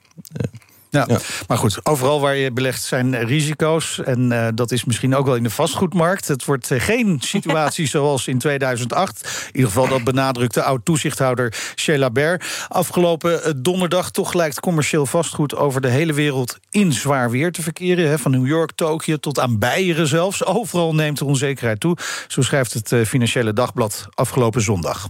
Eh, 0.94 1.02
ja. 1.06 1.18
Maar 1.48 1.58
goed, 1.58 1.80
overal 1.82 2.20
waar 2.20 2.36
je 2.36 2.52
belegt 2.52 2.82
zijn 2.82 3.24
risico's. 3.24 4.00
En 4.04 4.32
uh, 4.32 4.48
dat 4.54 4.72
is 4.72 4.84
misschien 4.84 5.14
ook 5.14 5.26
wel 5.26 5.34
in 5.34 5.42
de 5.42 5.50
vastgoedmarkt. 5.50 6.28
Het 6.28 6.44
wordt 6.44 6.70
uh, 6.70 6.80
geen 6.80 7.18
situatie 7.34 7.86
zoals 7.86 8.26
in 8.26 8.38
2008. 8.38 9.22
In 9.22 9.54
ieder 9.54 9.70
geval 9.70 9.88
dat 9.88 10.04
benadrukte 10.04 10.62
oud-toezichthouder 10.62 11.54
Sheila 11.76 12.10
Ber. 12.10 12.40
Afgelopen 12.68 13.44
eh, 13.44 13.52
donderdag 13.56 14.10
toch 14.10 14.32
lijkt 14.32 14.60
commercieel 14.60 15.06
vastgoed... 15.06 15.56
over 15.56 15.80
de 15.80 15.88
hele 15.88 16.12
wereld 16.12 16.58
in 16.70 16.92
zwaar 16.92 17.30
weer 17.30 17.52
te 17.52 17.62
verkeren. 17.62 18.08
Hè, 18.08 18.18
van 18.18 18.30
New 18.30 18.46
York, 18.46 18.72
Tokio 18.72 19.16
tot 19.16 19.40
aan 19.40 19.58
Beieren 19.58 20.06
zelfs. 20.06 20.44
Overal 20.44 20.94
neemt 20.94 21.18
de 21.18 21.24
onzekerheid 21.24 21.80
toe. 21.80 21.96
Zo 22.28 22.42
schrijft 22.42 22.72
het 22.72 23.08
Financiële 23.08 23.52
Dagblad 23.52 24.06
afgelopen 24.14 24.62
zondag. 24.62 25.08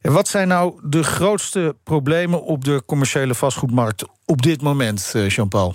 En 0.00 0.12
wat 0.12 0.28
zijn 0.28 0.48
nou 0.48 0.74
de 0.82 1.02
grootste 1.02 1.76
problemen 1.82 2.42
op 2.42 2.64
de 2.64 2.82
commerciële 2.86 3.34
vastgoedmarkt 3.34 4.04
op 4.24 4.42
dit 4.42 4.62
moment, 4.62 5.10
eh, 5.14 5.28
Jean-Paul? 5.28 5.74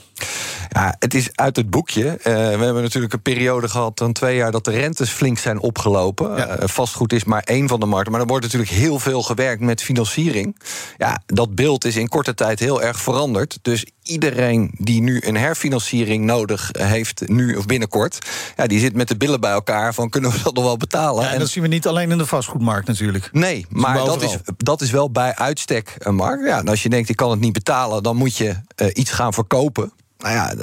Ja, 0.70 0.96
het 1.00 1.14
is 1.14 1.30
uit 1.36 1.56
het 1.56 1.70
boekje. 1.70 2.04
Uh, 2.04 2.24
we 2.34 2.64
hebben 2.64 2.82
natuurlijk 2.82 3.14
een 3.14 3.22
periode 3.22 3.70
gehad, 3.70 3.98
dan 3.98 4.14
twee 4.14 4.36
jaar, 4.36 4.52
dat 4.52 4.66
de 4.66 4.72
rentes 4.72 5.10
flink 5.10 5.38
zijn 5.38 5.60
opgelopen. 5.60 6.36
Ja. 6.36 6.60
Uh, 6.62 6.68
vastgoed 6.68 7.14
is 7.14 7.24
maar 7.24 7.44
één 7.44 7.68
van 7.68 7.80
de 7.80 7.86
markten. 7.86 8.12
Maar 8.12 8.22
er 8.22 8.28
wordt 8.28 8.44
natuurlijk 8.44 8.72
heel 8.72 9.00
veel 9.00 9.22
gewerkt 9.22 9.62
met 9.62 9.82
financiering. 9.82 10.60
Ja, 10.98 11.22
dat 11.26 11.56
beeld 11.56 11.86
is 11.86 11.96
in 11.96 12.08
korte 12.08 12.34
tijd 12.34 12.60
heel 12.60 12.82
erg 12.82 13.00
veranderd. 13.02 13.60
Dus 13.62 13.86
iedereen 14.04 14.72
die 14.78 15.02
nu 15.02 15.22
een 15.26 15.38
herfinanciering 15.38 16.24
nodig 16.26 16.70
heeft, 16.72 17.28
nu 17.28 17.56
of 17.56 17.66
binnenkort, 17.66 18.20
ja, 18.56 18.68
die 18.68 18.80
zit 18.80 18.96
met 18.96 19.08
de 19.08 19.18
billen 19.18 19.40
bij 19.40 19.52
elkaar 19.52 19.94
van 19.94 20.10
kunnen 20.10 20.32
we 20.32 20.42
dat 20.44 20.54
nog 20.54 20.64
wel 20.64 20.78
betalen? 20.78 21.24
Ja, 21.24 21.32
en 21.32 21.40
dat 21.40 21.50
zien 21.50 21.64
we 21.64 21.70
niet 21.70 21.88
alleen 21.88 22.12
in 22.12 22.18
de 22.18 22.26
vastgoedmarkt 22.26 22.88
natuurlijk. 22.88 23.30
Nee, 23.32 23.66
maar 23.70 23.96
dat 23.96 24.22
is, 24.22 24.38
dat 24.58 24.82
is 24.82 24.92
wel 24.92 25.12
bij 25.12 25.36
uitstek 25.36 25.96
een 25.98 26.16
markt. 26.16 26.46
Ja, 26.46 26.60
en 26.60 26.68
als 26.68 26.84
je 26.84 26.90
denkt, 26.90 27.10
ik 27.10 27.16
kan 27.16 27.32
het 27.32 27.40
niet 27.40 27.54
betalen, 27.54 28.04
dan 28.04 28.16
moet 28.16 28.38
je 28.38 28.56
uh, 28.76 28.88
iets 28.94 29.12
gaan 29.12 29.34
verkopen 29.34 29.92
nou 30.26 30.36
ja, 30.36 30.54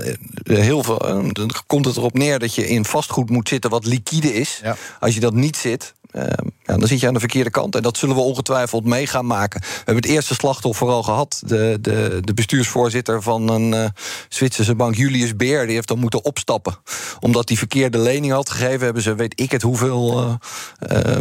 heel 0.55 0.83
veel, 0.83 0.98
dan 1.33 1.51
komt 1.66 1.85
het 1.85 1.96
erop 1.96 2.14
neer 2.14 2.38
dat 2.38 2.55
je 2.55 2.68
in 2.68 2.85
vastgoed 2.85 3.31
moet 3.31 3.48
zitten 3.48 3.70
wat 3.70 3.87
liquide 3.87 4.35
is. 4.35 4.62
Als 5.01 5.14
je 5.14 5.20
dat 5.20 5.35
niet 5.35 5.57
zit, 5.57 5.94
uh, 6.12 6.22
ja, 6.62 6.77
dan 6.77 6.87
zit 6.87 7.01
je 7.01 7.07
aan 7.07 7.14
de 7.14 7.20
verkeerde 7.20 7.51
kant. 7.51 7.77
En 7.77 7.83
dat 7.83 7.96
zullen 7.96 8.14
we 8.14 8.20
ongetwijfeld 8.20 8.85
mee 8.85 9.07
gaan 9.07 9.27
maken. 9.27 9.61
We 9.61 9.66
hebben 9.77 9.96
het 9.96 10.07
eerste 10.07 10.35
slachtoffer 10.35 10.88
al 10.88 11.03
gehad. 11.03 11.42
De, 11.46 11.79
de, 11.81 12.18
de 12.20 12.35
bestuursvoorzitter 12.35 13.22
van 13.22 13.48
een 13.48 13.72
uh, 13.72 13.85
Zwitserse 14.29 14.75
bank, 14.75 14.94
Julius 14.94 15.37
Beer, 15.37 15.66
die 15.66 15.75
heeft 15.75 15.88
dan 15.88 15.98
moeten 15.98 16.25
opstappen. 16.25 16.77
Omdat 17.20 17.48
hij 17.48 17.59
verkeerde 17.59 17.98
lening 17.98 18.33
had 18.33 18.51
gegeven, 18.51 18.85
hebben 18.85 19.03
ze, 19.03 19.14
weet 19.14 19.40
ik 19.40 19.51
het, 19.51 19.62
hoeveel 19.62 20.38
uh, 20.92 21.16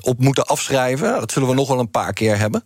op 0.00 0.18
moeten 0.18 0.46
afschrijven. 0.46 1.12
Dat 1.20 1.32
zullen 1.32 1.48
we 1.48 1.54
nog 1.54 1.68
wel 1.68 1.78
een 1.78 1.90
paar 1.90 2.12
keer 2.12 2.38
hebben. 2.38 2.64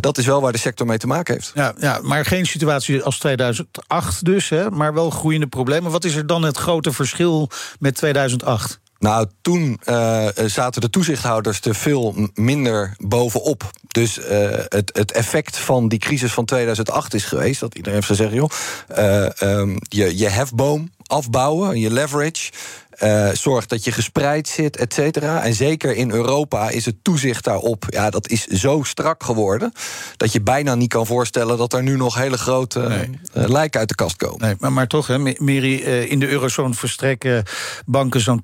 dat 0.00 0.18
is 0.18 0.26
wel 0.26 0.40
waar 0.40 0.52
de 0.52 0.58
sector 0.58 0.86
mee 0.86 0.98
te 0.98 1.06
maken 1.06 1.34
heeft. 1.34 1.52
Ja, 1.54 1.74
ja 1.78 1.98
maar 2.02 2.24
geen 2.24 2.46
situatie 2.46 3.02
als 3.02 3.18
2008 3.18 4.24
dus, 4.24 4.43
maar 4.50 4.94
wel 4.94 5.10
groeiende 5.10 5.46
problemen. 5.46 5.90
Wat 5.90 6.04
is 6.04 6.14
er 6.14 6.26
dan 6.26 6.42
het 6.42 6.56
grote 6.56 6.92
verschil 6.92 7.50
met 7.78 7.94
2008? 7.94 8.82
Nou, 8.98 9.26
toen 9.40 9.80
uh, 9.84 10.28
zaten 10.46 10.80
de 10.80 10.90
toezichthouders 10.90 11.60
er 11.60 11.74
veel 11.74 12.14
minder 12.34 12.94
bovenop. 12.98 13.70
Dus 13.88 14.18
uh, 14.18 14.24
het, 14.68 14.90
het 14.92 15.12
effect 15.12 15.58
van 15.58 15.88
die 15.88 15.98
crisis 15.98 16.32
van 16.32 16.44
2008 16.44 17.14
is 17.14 17.24
geweest... 17.24 17.60
dat 17.60 17.74
iedereen 17.74 17.94
heeft 17.94 18.06
gezegd, 18.06 18.32
joh, 18.32 18.50
uh, 18.98 19.28
um, 19.40 19.76
je, 19.80 20.18
je 20.18 20.28
hefboom 20.28 20.90
afbouwen, 21.06 21.80
je 21.80 21.90
leverage... 21.90 22.50
Uh, 23.02 23.28
zorg 23.32 23.66
dat 23.66 23.84
je 23.84 23.92
gespreid 23.92 24.48
zit, 24.48 24.76
et 24.76 24.94
cetera. 24.94 25.42
En 25.42 25.54
zeker 25.54 25.96
in 25.96 26.10
Europa 26.10 26.70
is 26.70 26.84
het 26.84 26.96
toezicht 27.02 27.44
daarop... 27.44 27.84
ja, 27.88 28.10
dat 28.10 28.28
is 28.28 28.46
zo 28.46 28.82
strak 28.82 29.22
geworden... 29.22 29.72
dat 30.16 30.32
je 30.32 30.40
bijna 30.40 30.74
niet 30.74 30.88
kan 30.88 31.06
voorstellen... 31.06 31.58
dat 31.58 31.72
er 31.72 31.82
nu 31.82 31.96
nog 31.96 32.14
hele 32.14 32.38
grote 32.38 32.80
nee. 32.80 33.10
uh, 33.36 33.48
lijken 33.48 33.80
uit 33.80 33.88
de 33.88 33.94
kast 33.94 34.16
komen. 34.16 34.40
Nee, 34.40 34.54
maar, 34.58 34.72
maar 34.72 34.86
toch, 34.86 35.06
hè, 35.06 35.18
Miri, 35.18 35.82
uh, 35.82 36.10
in 36.10 36.18
de 36.18 36.28
eurozone 36.28 36.74
verstrekken 36.74 37.44
banken... 37.86 38.20
zo'n 38.20 38.42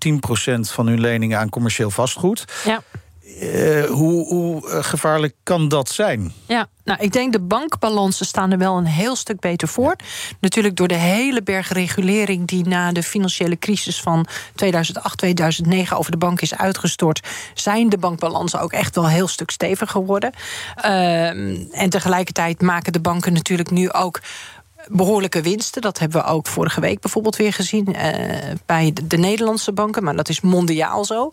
10% 0.56 0.60
van 0.60 0.86
hun 0.86 1.00
leningen 1.00 1.38
aan 1.38 1.48
commercieel 1.48 1.90
vastgoed. 1.90 2.44
Ja. 2.64 2.82
Uh, 3.42 3.84
hoe, 3.84 4.26
hoe 4.26 4.62
gevaarlijk 4.82 5.34
kan 5.42 5.68
dat 5.68 5.88
zijn? 5.88 6.32
Ja, 6.46 6.68
nou, 6.84 7.02
ik 7.02 7.12
denk 7.12 7.32
de 7.32 7.40
bankbalansen 7.40 8.26
staan 8.26 8.50
er 8.50 8.58
wel 8.58 8.76
een 8.76 8.86
heel 8.86 9.16
stuk 9.16 9.40
beter 9.40 9.68
voor. 9.68 9.96
Natuurlijk 10.40 10.76
door 10.76 10.88
de 10.88 10.94
hele 10.94 11.42
berg 11.42 11.72
regulering 11.72 12.46
die 12.46 12.66
na 12.66 12.92
de 12.92 13.02
financiële 13.02 13.58
crisis 13.58 14.00
van 14.00 14.26
2008, 14.54 15.18
2009 15.18 15.96
over 15.96 16.10
de 16.10 16.16
bank 16.16 16.40
is 16.40 16.54
uitgestort, 16.54 17.28
zijn 17.54 17.88
de 17.88 17.98
bankbalansen 17.98 18.60
ook 18.60 18.72
echt 18.72 18.94
wel 18.94 19.04
een 19.04 19.10
heel 19.10 19.28
stuk 19.28 19.50
steviger 19.50 19.88
geworden. 19.88 20.32
Uh, 20.84 21.28
en 21.80 21.90
tegelijkertijd 21.90 22.60
maken 22.60 22.92
de 22.92 23.00
banken 23.00 23.32
natuurlijk 23.32 23.70
nu 23.70 23.92
ook 23.92 24.20
behoorlijke 24.88 25.42
winsten. 25.42 25.82
Dat 25.82 25.98
hebben 25.98 26.20
we 26.20 26.26
ook 26.26 26.46
vorige 26.46 26.80
week 26.80 27.00
bijvoorbeeld 27.00 27.36
weer 27.36 27.52
gezien 27.52 27.86
uh, 27.88 27.96
bij 28.66 28.92
de, 29.04 29.16
Nederlandse 29.16 29.72
banken. 29.72 30.04
Maar 30.04 30.16
dat 30.16 30.28
is 30.28 30.40
mondiaal 30.40 31.04
zo. 31.04 31.30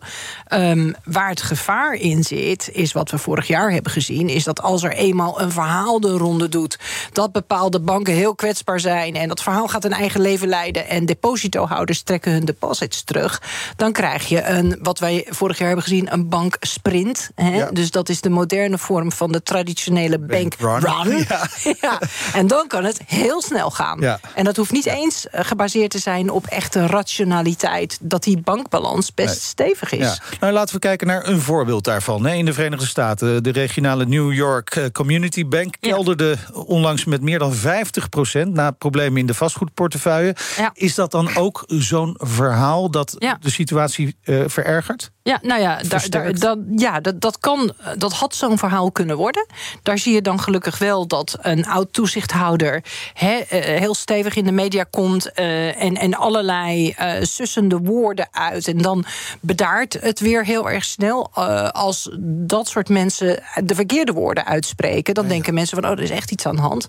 Um, 0.52 0.94
waar 1.04 1.28
het 1.28 1.42
gevaar 1.42 1.94
in 1.94 2.24
zit, 2.24 2.68
is 2.72 2.92
wat 2.92 3.10
we 3.10 3.18
vorig 3.18 3.46
jaar 3.46 3.70
hebben 3.72 3.92
gezien... 3.92 4.28
is 4.28 4.44
dat 4.44 4.62
als 4.62 4.82
er 4.82 4.92
eenmaal 4.92 5.40
een 5.40 5.52
verhaal 5.52 6.00
de 6.00 6.10
ronde 6.10 6.48
doet... 6.48 6.78
dat 7.12 7.32
bepaalde 7.32 7.80
banken 7.80 8.14
heel 8.14 8.34
kwetsbaar 8.34 8.80
zijn... 8.80 9.14
en 9.14 9.28
dat 9.28 9.42
verhaal 9.42 9.68
gaat 9.68 9.84
een 9.84 9.92
eigen 9.92 10.20
leven 10.20 10.48
leiden... 10.48 10.88
en 10.88 11.06
depositohouders 11.06 12.02
trekken 12.02 12.32
hun 12.32 12.44
deposits 12.44 13.02
terug... 13.04 13.42
dan 13.76 13.92
krijg 13.92 14.28
je 14.28 14.44
een, 14.44 14.78
wat 14.82 14.98
wij 14.98 15.26
vorig 15.28 15.58
jaar 15.58 15.66
hebben 15.66 15.86
gezien, 15.86 16.12
een 16.12 16.28
banksprint. 16.28 17.30
Hè? 17.34 17.72
Dus 17.72 17.90
dat 17.90 18.08
is 18.08 18.20
de 18.20 18.30
moderne 18.30 18.78
vorm 18.78 19.12
van 19.12 19.32
de 19.32 19.42
traditionele 19.42 20.18
bank, 20.18 20.54
run. 20.58 21.16
Ja. 21.28 21.48
ja. 21.80 22.00
En 22.34 22.46
dan 22.46 22.66
kan 22.66 22.84
het 22.84 23.00
heel 23.06 23.37
heel 23.38 23.48
snel 23.48 23.70
gaan. 23.70 24.18
En 24.34 24.44
dat 24.44 24.56
hoeft 24.56 24.72
niet 24.72 24.86
eens 24.86 25.26
gebaseerd 25.30 25.90
te 25.90 25.98
zijn 25.98 26.30
op 26.30 26.46
echte 26.46 26.86
rationaliteit. 26.86 27.98
Dat 28.00 28.22
die 28.22 28.40
bankbalans 28.40 29.14
best 29.14 29.42
stevig 29.42 29.92
is. 29.92 29.98
Ja. 29.98 30.16
Nou, 30.40 30.52
laten 30.52 30.74
we 30.74 30.80
kijken 30.80 31.06
naar 31.06 31.26
een 31.26 31.40
voorbeeld 31.40 31.84
daarvan. 31.84 32.26
In 32.26 32.44
de 32.44 32.52
Verenigde 32.52 32.86
Staten, 32.86 33.42
de 33.42 33.50
regionale 33.50 34.06
New 34.06 34.32
York 34.32 34.88
Community 34.92 35.46
Bank 35.46 35.74
kelderde 35.80 36.36
onlangs 36.52 37.04
met 37.04 37.22
meer 37.22 37.38
dan 37.38 37.52
50 37.52 38.08
procent 38.08 38.54
na 38.54 38.70
problemen 38.70 39.20
in 39.20 39.26
de 39.26 39.34
vastgoedportefeuille. 39.34 40.36
Is 40.72 40.94
dat 40.94 41.10
dan 41.10 41.36
ook 41.36 41.64
zo'n 41.66 42.14
verhaal 42.18 42.90
dat 42.90 43.16
de 43.40 43.50
situatie 43.50 44.16
uh, 44.24 44.42
verergert? 44.46 45.10
Ja, 45.28 45.38
nou 45.42 45.60
ja, 45.60 45.80
daar, 45.88 46.08
daar, 46.08 46.38
dat, 46.38 46.58
ja 46.76 47.00
dat, 47.00 47.20
dat, 47.20 47.38
kan, 47.38 47.72
dat 47.96 48.12
had 48.12 48.34
zo'n 48.34 48.58
verhaal 48.58 48.92
kunnen 48.92 49.16
worden. 49.16 49.46
Daar 49.82 49.98
zie 49.98 50.14
je 50.14 50.22
dan 50.22 50.40
gelukkig 50.40 50.78
wel 50.78 51.06
dat 51.06 51.38
een 51.40 51.66
oud 51.66 51.92
toezichthouder 51.92 52.84
he, 53.12 53.36
uh, 53.36 53.44
heel 53.80 53.94
stevig 53.94 54.36
in 54.36 54.44
de 54.44 54.52
media 54.52 54.84
komt 54.90 55.30
uh, 55.34 55.82
en, 55.82 55.96
en 55.96 56.14
allerlei 56.14 56.94
uh, 57.00 57.12
sussende 57.20 57.78
woorden 57.78 58.28
uit. 58.30 58.68
En 58.68 58.78
dan 58.78 59.04
bedaart 59.40 59.96
het 60.00 60.20
weer 60.20 60.44
heel 60.44 60.70
erg 60.70 60.84
snel. 60.84 61.30
als 61.72 62.08
dat 62.22 62.68
soort 62.68 62.88
mensen 62.88 63.42
de 63.64 63.74
verkeerde 63.74 64.12
woorden 64.12 64.46
uitspreken, 64.46 65.14
dan 65.14 65.28
denken 65.28 65.54
mensen 65.54 65.82
van: 65.82 65.90
oh, 65.90 65.96
er 65.96 66.02
is 66.02 66.10
echt 66.10 66.30
iets 66.30 66.46
aan 66.46 66.56
de 66.56 66.62
hand. 66.62 66.86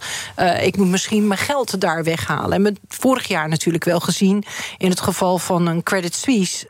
ik 0.61 0.77
moet 0.77 0.87
misschien 0.87 1.27
mijn 1.27 1.39
geld 1.39 1.81
daar 1.81 2.03
weghalen. 2.03 2.51
En 2.51 2.63
we 2.63 2.75
vorig 2.87 3.27
jaar 3.27 3.49
natuurlijk 3.49 3.83
wel 3.83 3.99
gezien 3.99 4.43
in 4.77 4.89
het 4.89 5.01
geval 5.01 5.37
van 5.37 5.67
een 5.67 5.83
Credit 5.83 6.15
Suisse 6.15 6.67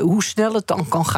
hoe 0.00 0.22
snel 0.22 0.54
het 0.54 0.66
dan 0.66 0.88
kan 0.88 1.04
gaan 1.04 1.08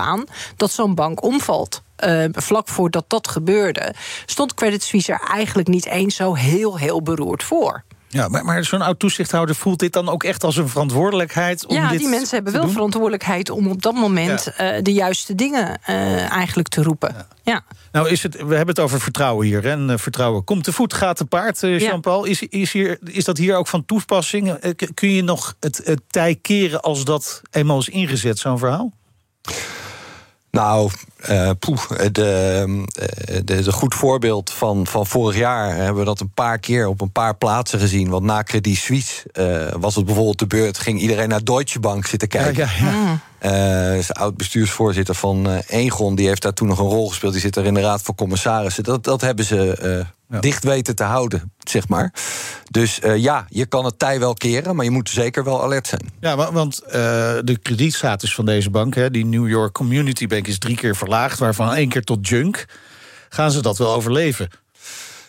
dat 0.57 0.71
zo'n 0.71 0.95
bank 0.95 1.23
omvalt. 1.23 1.83
Uh, 2.05 2.25
vlak 2.33 2.69
voordat 2.69 3.05
dat 3.09 3.29
gebeurde, 3.29 3.95
stond 4.27 4.55
Credit 4.55 4.83
Suisse 4.83 5.13
er 5.13 5.21
eigenlijk 5.29 5.69
niet 5.69 5.87
eens 5.87 6.17
zo 6.17 6.35
heel, 6.35 6.79
heel 6.79 7.03
beroerd 7.03 7.43
voor. 7.43 7.85
Ja, 8.13 8.29
maar, 8.29 8.45
maar 8.45 8.65
zo'n 8.65 8.83
oud 8.83 8.99
toezichthouder 8.99 9.55
voelt 9.55 9.79
dit 9.79 9.93
dan 9.93 10.09
ook 10.09 10.25
echt 10.25 10.45
als 10.45 10.57
een 10.57 10.69
verantwoordelijkheid? 10.69 11.67
Om 11.67 11.77
ja, 11.77 11.91
die 11.91 12.09
mensen 12.09 12.35
hebben 12.35 12.53
wel 12.53 12.69
verantwoordelijkheid 12.69 13.51
om 13.51 13.69
op 13.69 13.83
dat 13.83 13.95
moment 13.95 14.53
ja. 14.57 14.77
uh, 14.77 14.83
de 14.83 14.93
juiste 14.93 15.35
dingen 15.35 15.81
uh, 15.89 16.31
eigenlijk 16.31 16.69
te 16.69 16.83
roepen. 16.83 17.15
Ja. 17.15 17.27
ja. 17.43 17.65
Nou, 17.93 18.09
is 18.09 18.23
het, 18.23 18.35
we 18.35 18.55
hebben 18.55 18.75
het 18.75 18.81
over 18.81 19.01
vertrouwen 19.01 19.47
hier. 19.47 19.67
En 19.67 19.89
uh, 19.91 19.97
vertrouwen 19.97 20.45
komt 20.45 20.65
te 20.65 20.73
voet, 20.73 20.95
gaat 20.95 21.17
te 21.17 21.25
paard, 21.25 21.61
Jean-Paul. 21.61 22.25
Is, 22.25 22.43
is, 22.43 22.73
hier, 22.73 22.99
is 23.05 23.25
dat 23.25 23.39
hier 23.39 23.57
ook 23.57 23.69
van 23.69 23.85
toepassing? 23.85 24.75
kun 24.95 25.11
je 25.11 25.23
nog 25.23 25.57
het, 25.61 25.81
het 25.85 26.01
tij 26.09 26.35
keren 26.35 26.81
als 26.81 27.05
dat 27.05 27.43
eenmaal 27.51 27.79
is 27.79 27.89
ingezet, 27.89 28.39
zo'n 28.39 28.59
verhaal? 28.59 28.93
Nou, 30.53 30.91
uh, 31.31 31.51
poeh, 31.59 31.89
de, 32.13 32.85
de, 33.45 33.45
de, 33.45 33.73
goed 33.73 33.95
voorbeeld 33.95 34.53
van, 34.53 34.87
van 34.87 35.07
vorig 35.07 35.37
jaar 35.37 35.75
hebben 35.77 35.97
we 35.97 36.05
dat 36.05 36.21
een 36.21 36.33
paar 36.35 36.59
keer 36.59 36.87
op 36.87 37.01
een 37.01 37.13
paar 37.13 37.35
plaatsen 37.37 37.79
gezien. 37.79 38.09
Want 38.09 38.25
na 38.25 38.43
Credit 38.43 38.77
Suisse 38.77 39.25
uh, 39.33 39.81
was 39.81 39.95
het 39.95 40.05
bijvoorbeeld 40.05 40.39
de 40.39 40.47
beurt, 40.47 40.79
ging 40.79 41.01
iedereen 41.01 41.29
naar 41.29 41.45
Deutsche 41.45 41.81
Bank 41.81 42.07
zitten 42.07 42.29
kijken. 42.29 42.55
Ja, 42.55 42.87
ja, 42.87 42.91
ja. 42.91 43.21
Uh, 43.45 43.97
is 43.97 44.13
oud-bestuursvoorzitter 44.13 45.15
van 45.15 45.49
uh, 45.49 45.59
Egon, 45.67 46.15
die 46.15 46.27
heeft 46.27 46.43
daar 46.43 46.53
toen 46.53 46.69
nog 46.69 46.79
een 46.79 46.87
rol 46.89 47.09
gespeeld. 47.09 47.33
Die 47.33 47.41
zit 47.41 47.57
er 47.57 47.65
in 47.65 47.75
de 47.75 47.81
Raad 47.81 48.03
van 48.03 48.15
Commissarissen. 48.15 48.85
Dat, 48.85 49.05
dat 49.05 49.21
hebben 49.21 49.45
ze 49.45 50.05
ja. 50.29 50.41
dicht 50.41 50.65
weten 50.65 50.97
te 50.97 51.03
houden, 51.03 51.53
zeg 51.59 51.89
maar. 51.89 52.15
Dus 52.71 53.01
ja, 53.17 53.47
je 53.49 53.67
kan 53.67 53.85
het 53.85 53.99
tij 53.99 54.19
wel 54.19 54.35
keren, 54.35 54.77
maar 54.77 54.85
je 54.85 54.91
moet 54.91 55.09
zeker 55.09 55.45
wel 55.45 55.63
alert 55.63 55.87
zijn. 55.87 56.11
Ja, 56.21 56.53
want 56.53 56.83
de 57.45 57.59
kredietstatus 57.63 58.35
van 58.35 58.45
deze 58.45 58.71
bank, 58.71 58.95
hè, 58.95 59.11
die 59.11 59.25
New 59.25 59.49
York 59.49 59.73
Community 59.73 60.27
Bank, 60.27 60.47
is 60.47 60.59
drie 60.59 60.77
keer 60.77 60.97
verlaagd, 60.97 61.39
waarvan 61.39 61.75
één 61.75 61.89
keer 61.89 62.05
tot 62.05 62.29
junk. 62.29 62.65
Gaan 63.29 63.51
ze 63.51 63.63
dat 63.63 63.79
wel 63.79 63.95
overleven? 63.95 64.49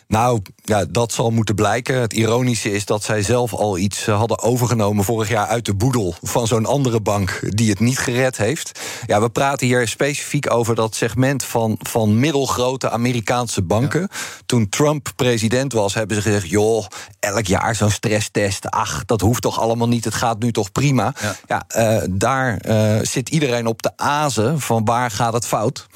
Nou, 0.08 0.40
ja, 0.64 0.84
dat 0.84 1.12
zal 1.12 1.30
moeten 1.30 1.54
blijken. 1.54 2.00
Het 2.00 2.12
ironische 2.12 2.72
is 2.72 2.84
dat 2.84 3.02
zij 3.02 3.22
zelf 3.22 3.54
al 3.54 3.78
iets 3.78 4.06
eh, 4.06 4.18
hadden 4.18 4.42
overgenomen 4.42 5.04
vorig 5.04 5.28
jaar 5.28 5.46
uit 5.46 5.64
de 5.64 5.74
boedel 5.74 6.14
van 6.22 6.46
zo'n 6.46 6.66
andere 6.66 7.00
bank 7.00 7.40
die 7.48 7.70
het 7.70 7.80
niet 7.80 7.98
gered 7.98 8.36
heeft. 8.36 8.80
Ja, 9.06 9.20
we 9.20 9.30
praten 9.30 9.66
hier 9.66 9.88
specifiek 9.88 10.50
over 10.50 10.74
dat 10.74 10.94
segment 10.94 11.44
van, 11.44 11.78
van 11.78 12.18
middelgrote 12.18 12.90
Amerikaanse 12.90 13.62
banken. 13.62 14.08
Toen 14.46 14.68
Trump 14.68 15.12
president 15.16 15.72
was, 15.72 15.94
hebben 15.94 16.16
ze 16.16 16.22
gezegd: 16.22 16.48
joh, 16.48 16.86
elk 17.20 17.46
jaar 17.46 17.74
zo'n 17.74 17.90
stresstest. 17.90 18.70
Ach, 18.70 19.04
dat 19.04 19.20
hoeft 19.20 19.42
toch 19.42 19.60
allemaal 19.60 19.88
niet. 19.88 20.04
Het 20.04 20.14
gaat 20.14 20.38
nu 20.38 20.52
toch 20.52 20.72
prima. 20.72 21.14
Ja, 21.20 21.36
ja 21.46 22.02
uh, 22.02 22.08
daar 22.10 22.58
uh, 22.68 22.98
zit 23.02 23.28
iedereen 23.28 23.66
op 23.66 23.82
de 23.82 23.92
azen 23.96 24.60
van 24.60 24.84
waar 24.84 25.10
gaat 25.10 25.32
het 25.32 25.46
fout. 25.46 25.86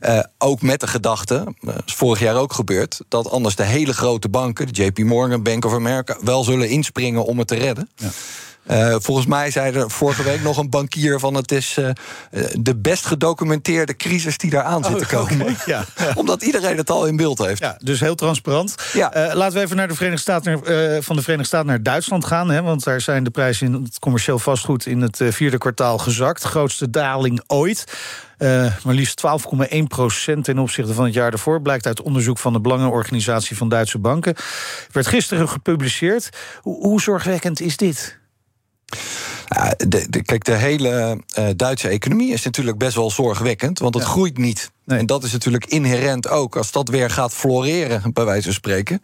Uh, 0.00 0.20
ook 0.38 0.62
met 0.62 0.80
de 0.80 0.86
gedachte, 0.86 1.54
is 1.86 1.94
vorig 1.94 2.20
jaar 2.20 2.36
ook 2.36 2.52
gebeurd, 2.52 3.00
dat 3.08 3.30
anders 3.30 3.55
de 3.56 3.64
hele 3.64 3.92
grote 3.92 4.28
banken, 4.28 4.72
de 4.72 4.84
JP 4.84 4.98
Morgan, 4.98 5.42
Bank 5.42 5.64
of 5.64 5.72
America, 5.72 6.16
wel 6.20 6.44
zullen 6.44 6.68
inspringen 6.68 7.24
om 7.24 7.38
het 7.38 7.48
te 7.48 7.54
redden. 7.54 7.88
Ja. 7.96 8.08
Uh, 8.70 8.96
volgens 8.98 9.26
mij 9.26 9.50
zei 9.50 9.74
er 9.74 9.90
vorige 9.90 10.22
week 10.22 10.42
nog 10.42 10.58
een 10.58 10.70
bankier 10.70 11.18
van 11.18 11.34
het 11.34 11.52
is 11.52 11.76
uh, 11.78 11.88
de 12.52 12.76
best 12.76 13.06
gedocumenteerde 13.06 13.96
crisis 13.96 14.38
die 14.38 14.50
daar 14.50 14.62
aan 14.62 14.84
zit 14.84 14.98
te 14.98 15.04
oh, 15.04 15.10
komen. 15.10 15.40
Okay, 15.40 15.56
ja. 15.66 15.84
Omdat 16.14 16.42
iedereen 16.42 16.76
het 16.76 16.90
al 16.90 17.06
in 17.06 17.16
beeld 17.16 17.38
heeft. 17.38 17.60
Ja, 17.60 17.78
dus 17.82 18.00
heel 18.00 18.14
transparant. 18.14 18.74
Ja. 18.92 19.16
Uh, 19.16 19.34
laten 19.34 19.58
we 19.58 19.64
even 19.64 19.76
naar 19.76 19.88
de 19.88 19.94
Verenigde 19.94 20.20
Staten, 20.20 20.58
van 21.04 21.16
de 21.16 21.22
Verenigde 21.22 21.46
Staten 21.46 21.66
naar 21.66 21.82
Duitsland 21.82 22.24
gaan. 22.24 22.50
Hè, 22.50 22.62
want 22.62 22.84
daar 22.84 23.00
zijn 23.00 23.24
de 23.24 23.30
prijzen 23.30 23.66
in 23.66 23.82
het 23.82 23.98
commercieel 23.98 24.38
vastgoed 24.38 24.86
in 24.86 25.00
het 25.00 25.20
vierde 25.28 25.58
kwartaal 25.58 25.98
gezakt. 25.98 26.42
Grootste 26.42 26.90
daling 26.90 27.42
ooit. 27.46 27.84
Uh, 28.38 28.72
maar 28.84 28.94
liefst 28.94 29.22
12,1 29.72 29.82
procent 29.88 30.44
ten 30.44 30.58
opzichte 30.58 30.94
van 30.94 31.04
het 31.04 31.14
jaar 31.14 31.30
daarvoor... 31.30 31.62
blijkt 31.62 31.86
uit 31.86 32.02
onderzoek 32.02 32.38
van 32.38 32.52
de 32.52 32.60
Belangenorganisatie 32.60 33.56
van 33.56 33.68
Duitse 33.68 33.98
Banken. 33.98 34.34
Werd 34.92 35.06
gisteren 35.06 35.48
gepubliceerd. 35.48 36.28
Hoe, 36.60 36.86
hoe 36.86 37.00
zorgwekkend 37.00 37.60
is 37.60 37.76
dit? 37.76 38.18
De, 39.76 40.06
de, 40.10 40.22
kijk, 40.22 40.44
de 40.44 40.54
hele 40.54 41.20
uh, 41.38 41.48
Duitse 41.56 41.88
economie 41.88 42.32
is 42.32 42.44
natuurlijk 42.44 42.78
best 42.78 42.94
wel 42.94 43.10
zorgwekkend, 43.10 43.78
want 43.78 43.94
het 43.94 44.02
ja. 44.02 44.08
groeit 44.08 44.38
niet. 44.38 44.70
En 44.86 45.06
dat 45.06 45.24
is 45.24 45.32
natuurlijk 45.32 45.66
inherent 45.66 46.28
ook. 46.28 46.56
Als 46.56 46.72
dat 46.72 46.88
weer 46.88 47.10
gaat 47.10 47.32
floreren, 47.32 48.12
bij 48.12 48.24
wijze 48.24 48.42
van 48.42 48.52
spreken, 48.52 49.00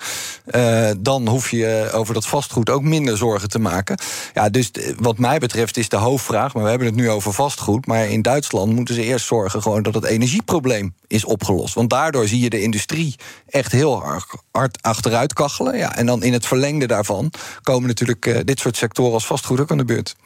uh, 0.54 0.90
dan 0.98 1.28
hoef 1.28 1.50
je 1.50 1.90
over 1.92 2.14
dat 2.14 2.26
vastgoed 2.26 2.70
ook 2.70 2.82
minder 2.82 3.16
zorgen 3.16 3.48
te 3.48 3.58
maken. 3.58 3.98
Ja, 4.34 4.48
dus 4.48 4.70
wat 4.98 5.18
mij 5.18 5.38
betreft 5.38 5.76
is 5.76 5.88
de 5.88 5.96
hoofdvraag, 5.96 6.54
maar 6.54 6.62
we 6.62 6.68
hebben 6.68 6.86
het 6.86 6.96
nu 6.96 7.10
over 7.10 7.32
vastgoed. 7.32 7.86
Maar 7.86 8.08
in 8.08 8.22
Duitsland 8.22 8.72
moeten 8.72 8.94
ze 8.94 9.02
eerst 9.02 9.26
zorgen 9.26 9.62
gewoon 9.62 9.82
dat 9.82 9.94
het 9.94 10.04
energieprobleem 10.04 10.94
is 11.06 11.24
opgelost. 11.24 11.74
Want 11.74 11.90
daardoor 11.90 12.28
zie 12.28 12.40
je 12.40 12.50
de 12.50 12.62
industrie 12.62 13.14
echt 13.48 13.72
heel 13.72 14.02
hard 14.50 14.78
achteruit 14.80 15.32
kachelen. 15.32 15.76
Ja, 15.76 15.96
en 15.96 16.06
dan 16.06 16.22
in 16.22 16.32
het 16.32 16.46
verlengde 16.46 16.86
daarvan 16.86 17.30
komen 17.62 17.88
natuurlijk 17.88 18.26
uh, 18.26 18.38
dit 18.44 18.60
soort 18.60 18.76
sectoren 18.76 19.12
als 19.12 19.26
vastgoed 19.26 19.60
ook 19.60 19.70
aan 19.70 19.76
de 19.76 19.84
beurt. 19.84 20.16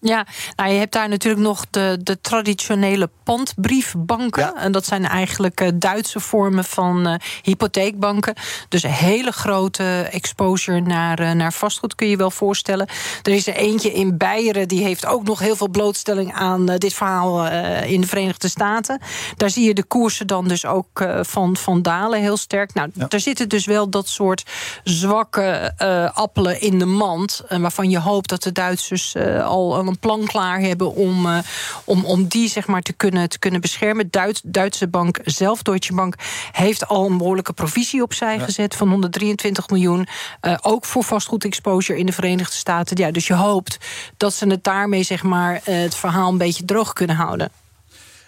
Ja, 0.00 0.26
nou, 0.56 0.70
je 0.70 0.78
hebt 0.78 0.92
daar 0.92 1.08
natuurlijk 1.08 1.42
nog 1.42 1.64
de, 1.70 1.98
de 2.02 2.20
traditionele 2.20 3.10
pandbriefbanken. 3.24 4.42
Ja. 4.42 4.54
En 4.56 4.72
dat 4.72 4.86
zijn 4.86 5.06
eigenlijk 5.06 5.60
uh, 5.60 5.68
Duitse 5.74 6.20
vormen 6.20 6.64
van 6.64 7.08
uh, 7.08 7.14
hypotheekbanken. 7.42 8.34
Dus 8.68 8.82
een 8.82 8.90
hele 8.90 9.32
grote 9.32 10.08
exposure 10.10 10.80
naar, 10.80 11.20
uh, 11.20 11.30
naar 11.32 11.52
vastgoed, 11.52 11.94
kun 11.94 12.08
je 12.08 12.16
wel 12.16 12.30
voorstellen. 12.30 12.88
Er 13.22 13.32
is 13.32 13.46
er 13.46 13.54
eentje 13.54 13.92
in 13.92 14.16
Beieren, 14.16 14.68
die 14.68 14.82
heeft 14.82 15.06
ook 15.06 15.24
nog 15.24 15.38
heel 15.38 15.56
veel 15.56 15.68
blootstelling 15.68 16.34
aan 16.34 16.66
dit 16.66 16.94
verhaal 16.94 17.46
in 17.84 18.00
de 18.00 18.06
Verenigde 18.06 18.48
Staten. 18.48 19.00
Daar 19.36 19.50
zie 19.50 19.66
je 19.66 19.74
de 19.74 19.84
koersen 19.84 20.26
dan 20.26 20.48
dus 20.48 20.66
ook 20.66 21.06
van, 21.20 21.56
van 21.56 21.82
dalen 21.82 22.20
heel 22.20 22.36
sterk. 22.36 22.74
Nou, 22.74 22.90
ja. 22.94 23.06
daar 23.06 23.20
zitten 23.20 23.48
dus 23.48 23.66
wel 23.66 23.88
dat 23.88 24.08
soort 24.08 24.42
zwakke 24.84 25.72
appelen 26.14 26.60
in 26.60 26.78
de 26.78 26.84
mand. 26.84 27.42
waarvan 27.48 27.90
je 27.90 27.98
hoopt 27.98 28.28
dat 28.28 28.42
de 28.42 28.52
Duitsers 28.52 29.14
al 29.52 29.78
een 29.78 29.98
plan 29.98 30.26
klaar 30.26 30.60
hebben 30.60 30.94
om, 30.94 31.26
uh, 31.26 31.38
om, 31.84 32.04
om 32.04 32.26
die 32.26 32.48
zeg 32.48 32.66
maar, 32.66 32.82
te, 32.82 32.92
kunnen, 32.92 33.28
te 33.28 33.38
kunnen 33.38 33.60
beschermen. 33.60 34.08
Duits, 34.10 34.40
Duitse 34.44 34.88
bank 34.88 35.18
zelf, 35.24 35.62
Deutsche 35.62 35.94
Bank, 35.94 36.14
heeft 36.52 36.88
al 36.88 37.06
een 37.06 37.18
behoorlijke 37.18 37.52
provisie 37.52 38.02
opzij 38.02 38.36
ja. 38.36 38.44
gezet 38.44 38.74
van 38.74 38.88
123 38.88 39.68
miljoen. 39.68 40.06
Uh, 40.42 40.56
ook 40.60 40.84
voor 40.84 41.04
vastgoedexposure 41.04 41.98
in 41.98 42.06
de 42.06 42.12
Verenigde 42.12 42.54
Staten. 42.54 42.96
Ja, 42.96 43.10
dus 43.10 43.26
je 43.26 43.34
hoopt 43.34 43.78
dat 44.16 44.34
ze 44.34 44.46
het 44.46 44.64
daarmee 44.64 45.02
zeg 45.02 45.22
maar, 45.22 45.60
het 45.64 45.94
verhaal 45.94 46.30
een 46.30 46.38
beetje 46.38 46.64
droog 46.64 46.92
kunnen 46.92 47.16
houden. 47.16 47.50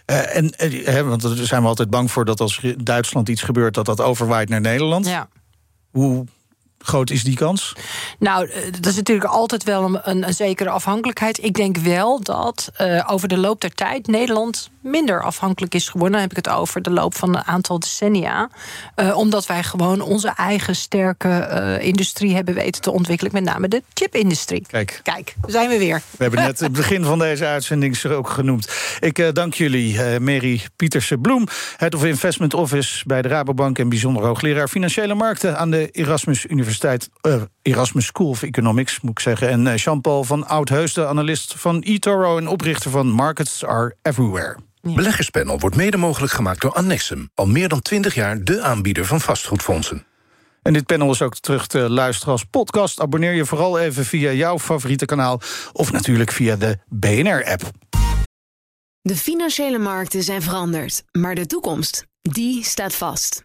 Uh, 0.06 0.36
en, 0.36 1.08
want 1.08 1.22
daar 1.22 1.36
zijn 1.36 1.62
we 1.62 1.68
altijd 1.68 1.90
bang 1.90 2.10
voor 2.10 2.24
dat 2.24 2.40
als 2.40 2.60
Duitsland 2.76 3.28
iets 3.28 3.42
gebeurt, 3.42 3.74
dat 3.74 3.86
dat 3.86 4.00
overwaait 4.00 4.48
naar 4.48 4.60
Nederland. 4.60 5.06
Ja. 5.06 5.28
Hoe 5.90 6.26
groot 6.84 7.10
is 7.10 7.24
die 7.24 7.36
kans? 7.36 7.72
Nou, 8.18 8.48
eh, 8.48 8.72
dat 8.72 8.86
is 8.86 8.96
natuurlijk 8.96 9.30
altijd 9.30 9.64
wel 9.64 9.84
een, 9.84 10.26
een 10.26 10.34
zekere 10.34 10.70
afhankelijkheid. 10.70 11.44
Ik 11.44 11.54
denk 11.54 11.76
wel 11.76 12.22
dat 12.22 12.70
uh, 12.80 13.04
over 13.06 13.28
de 13.28 13.38
loop 13.38 13.60
der 13.60 13.74
tijd 13.74 14.06
Nederland 14.06 14.70
minder 14.80 15.22
afhankelijk 15.22 15.74
is 15.74 15.88
geworden. 15.88 16.12
Dan 16.12 16.20
heb 16.20 16.30
ik 16.30 16.44
het 16.44 16.54
over 16.54 16.82
de 16.82 16.90
loop 16.90 17.14
van 17.14 17.36
een 17.36 17.44
aantal 17.44 17.78
decennia. 17.78 18.50
Uh, 18.96 19.16
omdat 19.16 19.46
wij 19.46 19.62
gewoon 19.62 20.00
onze 20.00 20.32
eigen 20.36 20.76
sterke 20.76 21.28
uh, 21.28 21.86
industrie 21.86 22.34
hebben 22.34 22.54
weten 22.54 22.82
te 22.82 22.90
ontwikkelen. 22.90 23.32
Met 23.32 23.44
name 23.44 23.68
de 23.68 23.82
chipindustrie. 23.94 24.64
Kijk. 24.66 25.00
Kijk, 25.02 25.34
zijn 25.46 25.68
we 25.68 25.78
weer. 25.78 26.02
We 26.10 26.22
hebben 26.22 26.40
net 26.40 26.60
het 26.66 26.72
begin 26.72 27.04
van 27.04 27.18
deze 27.18 27.46
uitzending 27.46 28.04
ook 28.04 28.28
genoemd. 28.28 28.72
Ik 29.00 29.34
dank 29.34 29.54
jullie, 29.54 30.20
Mary 30.20 30.62
Pietersen-Bloem... 30.76 31.46
Head 31.76 31.94
of 31.94 32.04
Investment 32.04 32.54
Office 32.54 33.04
bij 33.06 33.22
de 33.22 33.28
Rabobank... 33.28 33.78
en 33.78 33.88
bijzonder 33.88 34.24
hoogleraar 34.24 34.68
Financiële 34.68 35.14
Markten 35.14 35.58
aan 35.58 35.70
de 35.70 35.90
Erasmus 35.90 36.44
Universiteit 36.46 36.73
Universiteit 36.82 37.10
uh, 37.40 37.42
Erasmus 37.62 38.06
School 38.06 38.28
of 38.28 38.42
Economics, 38.42 39.00
moet 39.00 39.10
ik 39.10 39.18
zeggen. 39.18 39.48
En 39.48 39.66
uh, 39.66 39.76
Jean-Paul 39.76 40.24
van 40.24 40.46
Oudheus, 40.46 40.92
de 40.92 41.06
analist 41.06 41.54
van 41.56 41.80
eToro 41.80 42.38
en 42.38 42.48
oprichter 42.48 42.90
van 42.90 43.10
Markets 43.10 43.64
Are 43.64 43.96
Everywhere. 44.02 44.56
Beleggerspanel 44.80 45.58
wordt 45.58 45.76
mede 45.76 45.96
mogelijk 45.96 46.32
gemaakt 46.32 46.60
door 46.60 46.72
Annexum. 46.72 47.30
Al 47.34 47.46
meer 47.46 47.68
dan 47.68 47.80
20 47.80 48.14
jaar 48.14 48.44
de 48.44 48.62
aanbieder 48.62 49.04
van 49.04 49.20
vastgoedfondsen. 49.20 50.06
En 50.62 50.72
dit 50.72 50.86
panel 50.86 51.10
is 51.10 51.22
ook 51.22 51.38
terug 51.38 51.66
te 51.66 51.78
luisteren 51.78 52.32
als 52.32 52.44
podcast. 52.44 53.00
Abonneer 53.00 53.32
je 53.32 53.44
vooral 53.44 53.78
even 53.78 54.04
via 54.04 54.32
jouw 54.32 54.58
favoriete 54.58 55.04
kanaal... 55.04 55.40
of 55.72 55.92
natuurlijk 55.92 56.32
via 56.32 56.56
de 56.56 56.78
BNR-app. 56.88 57.70
De 59.00 59.16
financiële 59.16 59.78
markten 59.78 60.22
zijn 60.22 60.42
veranderd, 60.42 61.02
maar 61.12 61.34
de 61.34 61.46
toekomst, 61.46 62.06
die 62.20 62.64
staat 62.64 62.94
vast. 62.94 63.44